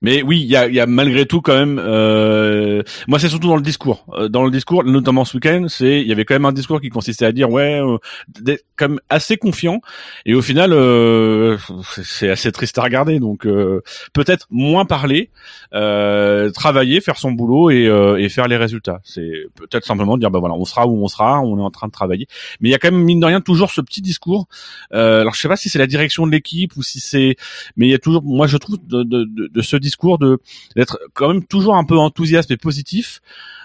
[0.00, 1.80] Mais oui, il y a, y a malgré tout quand même.
[1.82, 2.82] Euh...
[3.08, 4.06] Moi, c'est surtout dans le discours.
[4.12, 6.80] Euh, Dans le discours, notamment ce week-end, c'est il y avait quand même un discours
[6.80, 7.98] qui consistait à dire ouais, euh,
[8.40, 9.80] d'être quand assez confiant.
[10.24, 11.58] Et au final, euh,
[12.04, 13.18] c'est- assez triste à regarder.
[13.18, 13.82] Donc euh,
[14.12, 15.30] peut-être moins parler,
[15.74, 17.86] euh, travailler, faire son boulot et,
[18.18, 19.00] et faire les résultats.
[19.02, 21.88] C'est peut-être simplement dire bah voilà, on sera où on sera, on est en train
[21.88, 22.28] de travailler.
[22.60, 24.46] Mais il y a quand même mine de rien toujours ce petit discours.
[24.92, 27.34] Alors je sais pas si c'est la direction de l'équipe ou si c'est,
[27.76, 29.76] mais il y a toujours, moi je trouve de, de, de, de ce
[30.18, 30.38] de
[30.76, 33.20] d'être quand même toujours un peu enthousiaste et positif.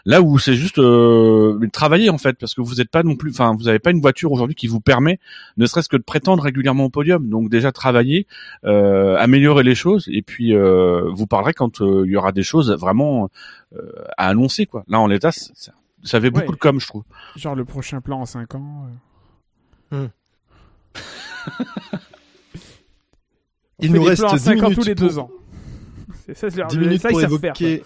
[0.06, 3.32] Là où c'est juste euh, travailler en fait, parce que vous n'êtes pas non plus,
[3.32, 5.18] enfin vous n'avez pas une voiture aujourd'hui qui vous permet,
[5.56, 7.30] ne serait-ce que de prétendre régulièrement au podium.
[7.30, 8.28] Donc déjà travailler,
[8.66, 12.44] euh, améliorer les choses, et puis euh, vous parlerez quand euh, il y aura des
[12.44, 13.30] choses vraiment
[13.78, 13.80] euh,
[14.18, 14.84] à annoncer quoi.
[14.90, 15.72] Là en l'état, ça,
[16.20, 16.52] fait beaucoup Ouais.
[16.56, 17.04] de com, je trouve.
[17.38, 18.88] genre le prochain plan en 5 ans.
[19.94, 20.08] euh.
[23.80, 25.30] Il nous reste plans en 10 5 ans minutes tous les pour- 2 ans.
[26.34, 27.84] Ça, c'est leur- 10 minutes ça, pour faire, évoquer.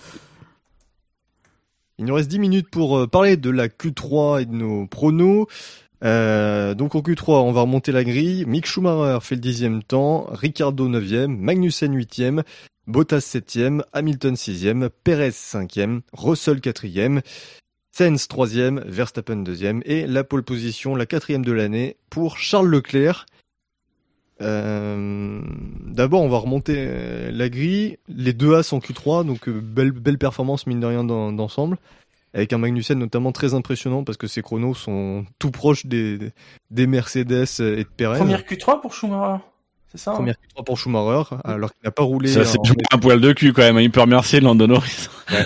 [1.99, 5.47] Il nous reste 10 minutes pour euh, parler de la Q3 et de nos pronos.
[6.03, 8.45] Euh, donc en Q3, on va remonter la grille.
[8.45, 12.43] Mick Schumacher fait le dixième temps, Ricardo 9e, Magnussen 8e,
[12.85, 17.21] Bottas 7e, Hamilton 6e, Perez 5e, Russell 4e,
[17.91, 23.25] Sainz 3e, Verstappen 2e et la pole position, la quatrième de l'année pour Charles Leclerc.
[24.41, 25.41] Euh,
[25.85, 27.97] D'abord, on va remonter euh, la grille.
[28.07, 31.77] Les deux As en Q3, donc euh, belle, belle performance mine de rien dans- d'ensemble.
[32.33, 36.19] Avec un Magnussen notamment très impressionnant parce que ses chronos sont tout proches des,
[36.69, 38.19] des Mercedes et de Perez.
[38.19, 39.41] Première Q3 pour Schumacher.
[39.91, 40.15] C'est ça hein?
[40.15, 42.27] Première Q3 pour Schumacher, alors qu'il n'a pas roulé.
[42.29, 43.77] Ça c'est en- un poil de cul quand même.
[43.77, 43.81] hein.
[43.81, 45.07] Il peut remercier Lando Norris.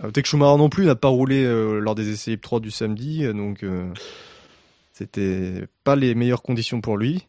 [0.00, 2.60] Euh, Peut-être que Schumacher non plus n'a pas roulé euh, lors des essais libres 3
[2.60, 3.90] du samedi, donc euh,
[4.92, 7.26] c'était pas les meilleures conditions pour lui.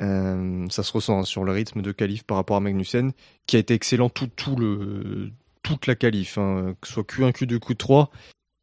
[0.00, 3.12] Euh, ça se ressent hein, sur le rythme de qualif par rapport à Magnussen,
[3.46, 5.30] qui a été excellent tout, tout le,
[5.62, 8.08] toute la qualif, hein, que ce soit Q1, Q2, Q3.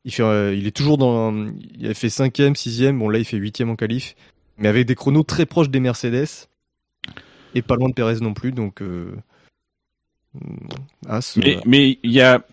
[0.06, 1.48] Il, fait, euh, il est toujours dans.
[1.78, 4.16] Il a fait 5ème, 6ème, bon là il fait 8ème en qualif,
[4.58, 6.48] mais avec des chronos très proches des Mercedes,
[7.54, 8.82] et pas loin de Perez non plus, donc.
[8.82, 9.16] Euh,
[11.08, 12.46] As, Mais euh, mais il y a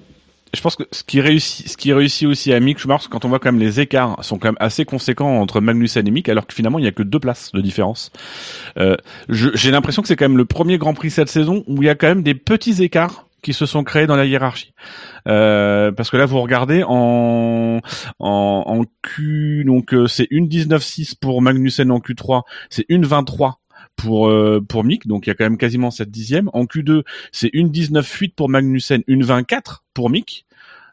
[0.55, 3.29] je pense que ce qui réussit, ce qui réussit aussi à Mick Schumacher, quand on
[3.29, 6.47] voit quand même les écarts sont quand même assez conséquents entre Magnussen et Mick, alors
[6.47, 8.11] que finalement il y a que deux places de différence.
[8.77, 8.97] Euh,
[9.29, 11.89] J'ai l'impression que c'est quand même le premier Grand Prix cette saison où il y
[11.89, 14.73] a quand même des petits écarts qui se sont créés dans la hiérarchie.
[15.27, 17.81] Euh, parce que là vous regardez en
[18.19, 23.62] en, en Q donc euh, c'est une 19.6 pour Magnussen en Q3, c'est une 23
[23.97, 26.51] pour euh, pour Mick, donc il y a quand même quasiment cette dixième.
[26.53, 30.47] En Q2, c'est une 19.8 pour Magnussen, une 24 pour Mick.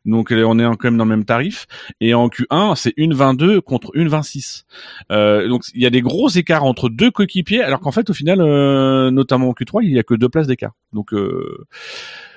[0.05, 1.67] Donc on est quand même dans le même tarif.
[2.01, 4.65] Et en Q1, c'est une 22 contre une 26.
[5.11, 8.13] Euh, donc il y a des gros écarts entre deux coéquipiers, alors qu'en fait au
[8.13, 10.73] final, euh, notamment en Q3, il y a que deux places d'écart.
[10.93, 11.65] Donc euh,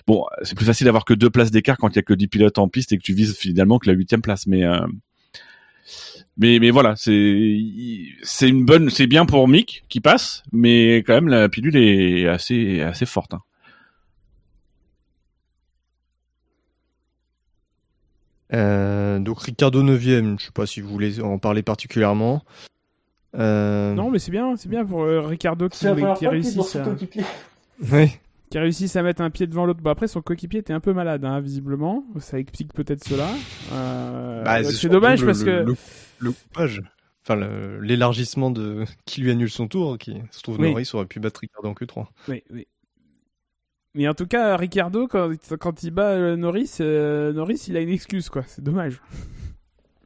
[0.07, 2.29] bon, c'est plus facile d'avoir que deux places d'écart quand il y a que 10
[2.29, 4.47] pilotes en piste et que tu vises finalement que la huitième place.
[4.47, 4.81] Mais euh,
[6.37, 7.59] mais mais voilà, c'est
[8.23, 12.27] c'est une bonne, c'est bien pour Mick qui passe, mais quand même la pilule est
[12.29, 13.35] assez assez forte.
[13.35, 13.41] hein.
[18.53, 22.43] Euh, donc Ricardo 9ème, je sais pas si vous voulez en parler particulièrement.
[23.35, 26.27] Euh, Non, mais c'est bien, c'est bien pour euh, Ricardo qui, qui
[26.85, 27.25] coéquipier.
[27.93, 28.11] oui.
[28.53, 29.81] Qui réussissent à mettre un pied devant l'autre.
[29.81, 32.05] Bon, après, son coéquipier était un peu malade, hein, visiblement.
[32.19, 33.29] Ça explique peut-être cela.
[33.73, 35.67] Euh, Bah, c'est dommage le- parce le- que.
[35.71, 35.77] le,
[36.19, 36.83] le coupage,
[37.25, 37.37] enfin
[37.81, 40.71] l'élargissement de qui lui annule son tour, qui se trouve Oui.
[40.71, 42.07] Norris aurait pu battre Ricardo en Q3.
[42.29, 42.67] Oui, oui.
[43.95, 47.81] Mais en tout cas, Ricardo, quand, quand il bat euh, Norris, euh, Norris, il a
[47.81, 48.43] une excuse, quoi.
[48.47, 49.01] C'est dommage.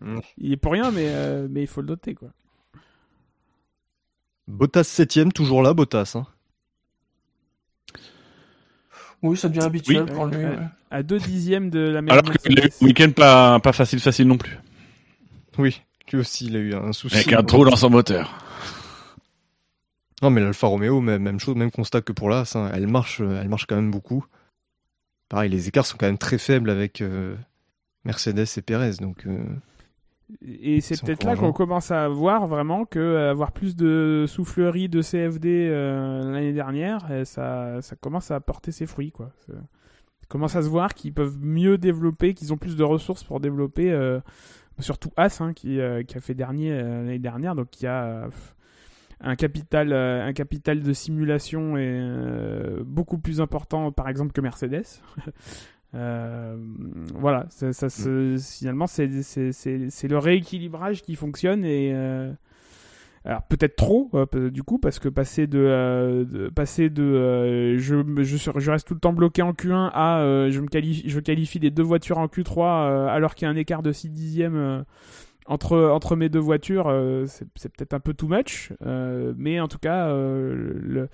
[0.00, 0.18] Mm.
[0.38, 2.28] Il est pour rien, mais, euh, mais il faut le noter, quoi.
[4.48, 6.12] Bottas 7ème, toujours là Bottas.
[6.16, 6.26] Hein.
[9.27, 10.12] Oui, ça devient habituel Oui.
[10.14, 10.37] pour lui.
[10.45, 10.59] Ouais.
[10.91, 12.39] À deux dixièmes de la Alors Mercedes.
[12.43, 14.57] qu'il a eu un week-end pas, pas facile, facile non plus.
[15.59, 17.16] Oui, lui aussi, il a eu un souci.
[17.16, 18.39] Avec un trou dans son moteur.
[20.22, 22.57] Non, mais l'Alfa Romeo, même, même chose, même constat que pour l'As.
[22.57, 24.24] hein, Elle marche, euh, elle marche quand même beaucoup.
[25.29, 27.35] Pareil, les écarts sont quand même très faibles avec euh,
[28.05, 28.93] Mercedes et Perez.
[29.01, 29.39] Donc, euh,
[30.43, 34.89] Et c'est peut-être là qu'on commence à voir vraiment que euh, avoir plus de soufflerie
[34.89, 39.12] de CFD euh, l'année dernière, euh, ça, ça commence à porter ses fruits.
[39.12, 39.31] Quoi.
[39.47, 39.53] Ça
[40.29, 43.93] commence à se voir qu'ils peuvent mieux développer, qu'ils ont plus de ressources pour développer,
[43.93, 44.20] euh,
[44.81, 48.29] surtout As hein, qui, euh, qui a fait dernier l'année dernière, donc qui a
[49.20, 54.85] un capital, un capital de simulation euh, beaucoup plus important par exemple que Mercedes.
[55.95, 56.57] Euh,
[57.14, 62.32] voilà, ça, ça se- finalement c'est le rééquilibrage qui fonctionne et euh,
[63.24, 68.37] alors peut-être trop euh, du coup parce que passer de, de- passer de je, je
[68.57, 71.70] je reste tout le temps bloqué en Q1 à je me qualifie je qualifie les
[71.70, 74.84] deux voitures en Q3 euh, alors qu'il y a un écart de 6 dixièmes
[75.47, 79.68] entre entre mes deux voitures euh, c'est peut-être un peu too much euh, mais en
[79.68, 81.09] tout cas euh, le-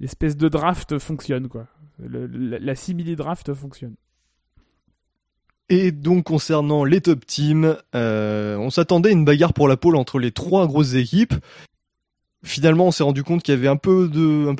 [0.00, 1.68] l'espèce de draft fonctionne quoi.
[1.98, 3.94] Le- la, la simili draft fonctionne
[5.68, 9.96] Et donc concernant les top teams, euh, on s'attendait à une bagarre pour la pole
[9.96, 11.34] entre les trois grosses équipes.
[12.44, 14.08] Finalement, on s'est rendu compte qu'il y avait un peu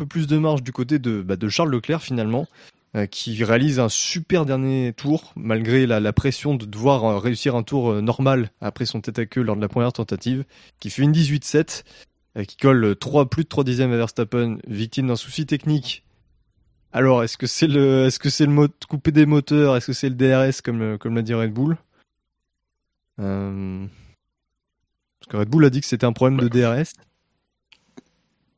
[0.08, 2.48] plus de marge du côté de, bah, Charles Leclerc finalement,
[2.96, 7.62] euh, qui réalise un super dernier tour malgré la, pression de devoir euh, réussir un
[7.62, 10.44] tour normal après son tête à queue lors de la première tentative,
[10.80, 11.84] qui fait une 18-7,
[12.36, 16.05] euh, qui colle 3, plus de 3 dixièmes à Verstappen, victime d'un souci technique
[16.96, 19.92] alors, est-ce que c'est le, est-ce que c'est le mot coupé des moteurs, est-ce que
[19.92, 21.76] c'est le DRS comme, le- comme l'a dit Red Bull?
[23.20, 23.86] Euh,
[25.20, 26.92] Parce que Red Bull a dit que c'était un problème de DRS.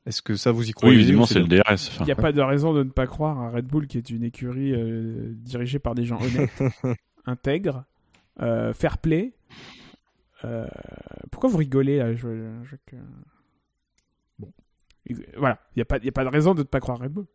[0.06, 1.62] Est-ce que ça vous y croyez Oui, évidemment, ou c'est le DRS.
[1.90, 3.98] Enfin, Il n'y a pas de raison de ne pas croire à Red Bull, qui
[3.98, 6.62] est une écurie euh, dirigée par des gens honnêtes,
[7.26, 7.84] intègres,
[8.40, 9.34] euh, fair play.
[10.44, 10.66] Euh,
[11.30, 12.14] pourquoi vous rigolez là?
[12.14, 12.28] Je,
[12.64, 12.96] je- que-
[14.38, 14.50] Bon.
[15.36, 17.00] Voilà, il n'y a, pas- il y a pas de raison de ne pas croire
[17.00, 17.26] à Red Bull.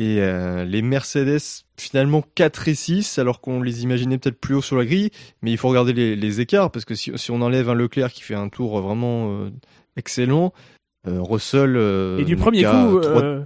[0.00, 1.40] Et euh, les Mercedes,
[1.76, 5.10] finalement 4 et 6, alors qu'on les imaginait peut-être plus haut sur la grille,
[5.42, 8.12] mais il faut regarder les, les écarts, parce que si, si on enlève un Leclerc
[8.12, 9.50] qui fait un tour vraiment euh,
[9.96, 10.52] excellent,
[11.08, 11.74] euh, Russell...
[11.76, 13.42] euh, Et du premier coup, euh,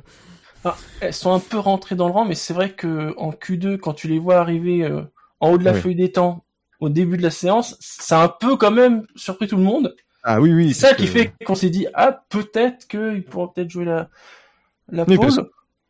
[1.00, 3.94] Elles sont un peu rentrées dans le rang, mais c'est vrai que en Q2, quand
[3.94, 5.00] tu les vois arriver euh,
[5.40, 5.80] en haut de la Oui.
[5.80, 6.44] feuille des temps
[6.80, 9.96] au début de la séance, ça a un peu quand même surpris tout le monde.
[10.22, 10.74] Ah oui, oui.
[10.74, 14.09] C'est ça qui que- fait qu'on s'est dit ah peut-être qu'ils pourront peut-être jouer la
[14.90, 15.40] la parce-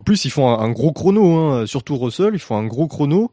[0.03, 2.88] En plus, ils font un, un gros chrono, hein, surtout Russell, ils font un gros
[2.88, 3.30] chrono.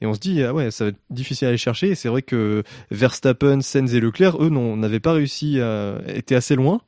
[0.00, 1.88] Et on se dit, ah ouais, ça va être difficile à aller chercher.
[1.90, 6.34] Et c'est vrai que Verstappen, Sainz et Leclerc, eux, n'ont- n'avaient pas réussi à, étaient
[6.34, 6.80] assez loin.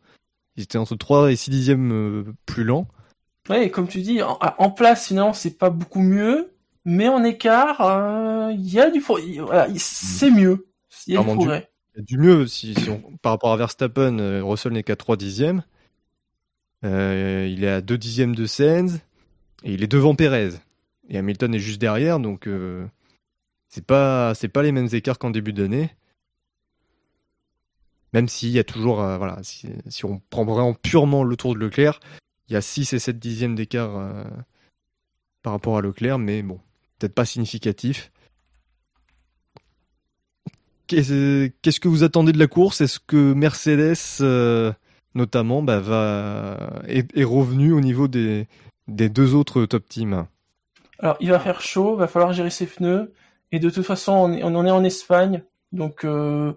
[0.57, 2.89] Ils étaient entre 3 et 6 dixièmes euh, plus lents.
[3.51, 6.51] Ouais, et comme tu dis, en, en place finalement c'est pas beaucoup mieux,
[6.87, 10.67] mais en écart, euh, il y a du voilà, il- c'est mieux.
[11.07, 11.71] Il y a du Clairement, du- progrès.
[12.13, 15.63] Mieux, si, si on- par rapport à Verstappen, euh, Russell n'est qu'à 3 dixièmes.
[16.85, 19.01] Euh, il est à 2 dixièmes de Sainz.
[19.65, 20.51] Et il est devant Perez.
[21.09, 22.87] Et Hamilton est juste derrière, donc euh,
[23.69, 25.91] c'est pas pas les mêmes écarts qu'en début d'année.
[28.13, 31.61] Même s'il y a toujours, euh, voilà, si, on prend vraiment purement le tour de
[31.61, 32.01] Leclerc,
[32.49, 34.25] il y a 6 et 7 dixièmes d'écart euh,
[35.43, 36.59] par rapport à Leclerc, mais bon,
[36.99, 38.11] peut-être pas significatif.
[40.87, 42.81] Qu'est-ce que vous attendez de la course?
[42.81, 44.73] Est-ce que Mercedes, euh,
[45.15, 48.49] notamment, bah, va est revenu au niveau des,
[48.89, 50.27] des deux autres top teams
[50.99, 53.13] Alors il va faire chaud, va falloir gérer ses pneus,
[53.53, 56.53] et de toute façon on, est- on en est en Espagne, donc euh,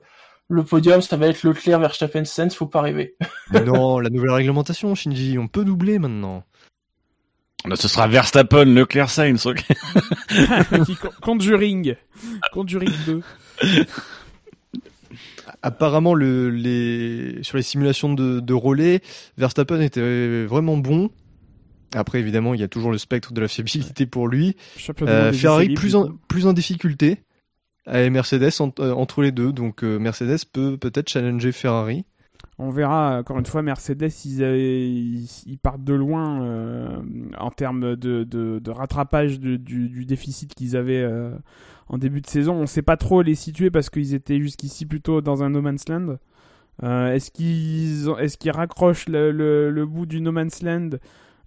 [0.49, 3.15] le podium ça va être Leclerc, Verstappen, Sainz, faut pas rêver.
[3.51, 6.43] Mais non, la nouvelle réglementation, Shinji, on peut doubler maintenant.
[7.65, 9.45] Là, ce sera Verstappen, Leclerc, Sainz.
[9.45, 9.63] ok.
[11.21, 11.95] Conjuring.
[12.51, 13.21] Conjuring 2.
[15.61, 19.01] Apparemment, le, les, sur les simulations de, de relais,
[19.37, 21.11] Verstappen était vraiment bon.
[21.93, 24.55] Après, évidemment, il y a toujours le spectre de la fiabilité pour lui.
[25.01, 26.17] Euh, Ferrari plus en, coup.
[26.27, 27.19] plus en difficulté.
[27.91, 29.51] Et Mercedes en- euh, entre les deux.
[29.51, 32.05] Donc euh, Mercedes peut peut-être challenger Ferrari.
[32.57, 37.01] On verra, encore une fois, Mercedes, ils, avaient- ils, ils partent de loin
[37.39, 41.07] en termes de, de, de rattrapage de- du, du déficit qu'ils avaient
[41.87, 42.53] en début de saison.
[42.55, 45.61] On ne sait pas trop les situer parce qu'ils étaient jusqu'ici plutôt dans un no
[45.61, 46.17] man's land.
[46.83, 50.89] Est-ce qu'ils raccrochent le, le, le bout du no man's land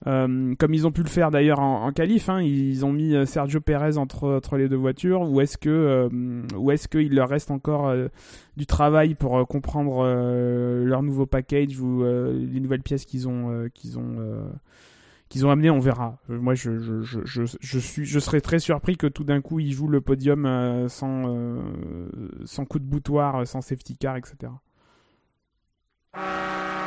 [0.07, 3.15] euh, comme ils ont pu le faire d'ailleurs en, en qualif, hein, ils ont mis
[3.15, 7.51] euh, Sergio Perez entre, les deux voitures, ou est-ce que, euh, est-ce qu'il leur reste
[7.51, 7.95] encore
[8.57, 10.05] du travail pour comprendre
[10.85, 16.19] leur nouveau package ou les nouvelles pièces qu'ils ont, qu'ils on verra.
[16.29, 21.61] Moi, je, serais très surpris que tout d'un coup ils jouent le podium sans,
[22.45, 24.53] sans coup de boutoir, sans safety car, etc.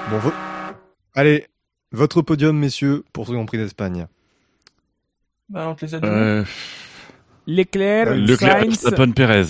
[0.09, 0.32] Bon,
[1.13, 1.45] allez,
[1.91, 4.07] votre podium, messieurs, pour ce Grand Prix d'Espagne.
[5.49, 5.99] Bah, on te les a.
[6.03, 6.43] Euh,
[7.47, 9.45] Leclerc, Leclerc, Sainz, Verstappen, Perez.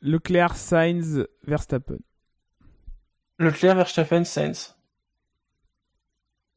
[0.00, 1.98] Leclerc, Sainz, Verstappen.
[3.38, 4.74] Leclerc, Verstappen, Sainz.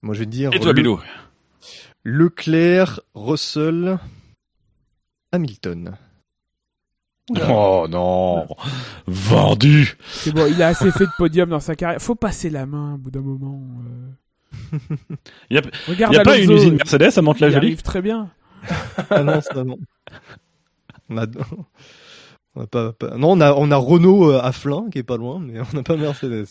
[0.02, 1.00] Moi, je vais dire Et toi, Le- Bilo
[2.04, 4.00] Leclerc, Russell,
[5.34, 5.98] Hamilton.
[7.50, 8.48] Oh non
[9.06, 12.02] Vendu C'est bon, il a assez fait de podium dans sa carrière.
[12.02, 13.62] Faut passer la main au bout d'un moment.
[13.86, 14.12] euh.
[15.50, 18.02] Y a- Regarde Il n'y a pas une usine Mercedes à il Mantes-la-Jolie arrive très
[18.02, 18.30] bien.
[19.10, 19.78] Ah non, ça non.
[21.10, 21.26] On a,
[22.56, 25.04] on a pas, pas- non, on a, on a Renault euh, à Flin, qui est
[25.04, 26.48] pas loin, mais on n'a pas Mercedes.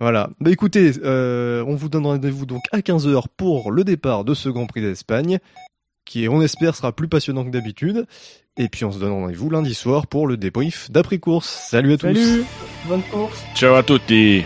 [0.00, 0.30] Voilà.
[0.40, 4.48] Bah écoutez, euh, on vous donne rendez-vous donc à 15h pour le départ de ce
[4.48, 5.38] Grand Prix d'Espagne,
[6.04, 8.06] qui on espère sera plus passionnant que d'habitude.
[8.56, 11.48] Et puis on se donne rendez-vous lundi soir pour le débrief d'après-course.
[11.70, 12.44] Salut à tous Salut
[12.88, 13.44] Bonne course.
[13.54, 14.44] Ciao à tutti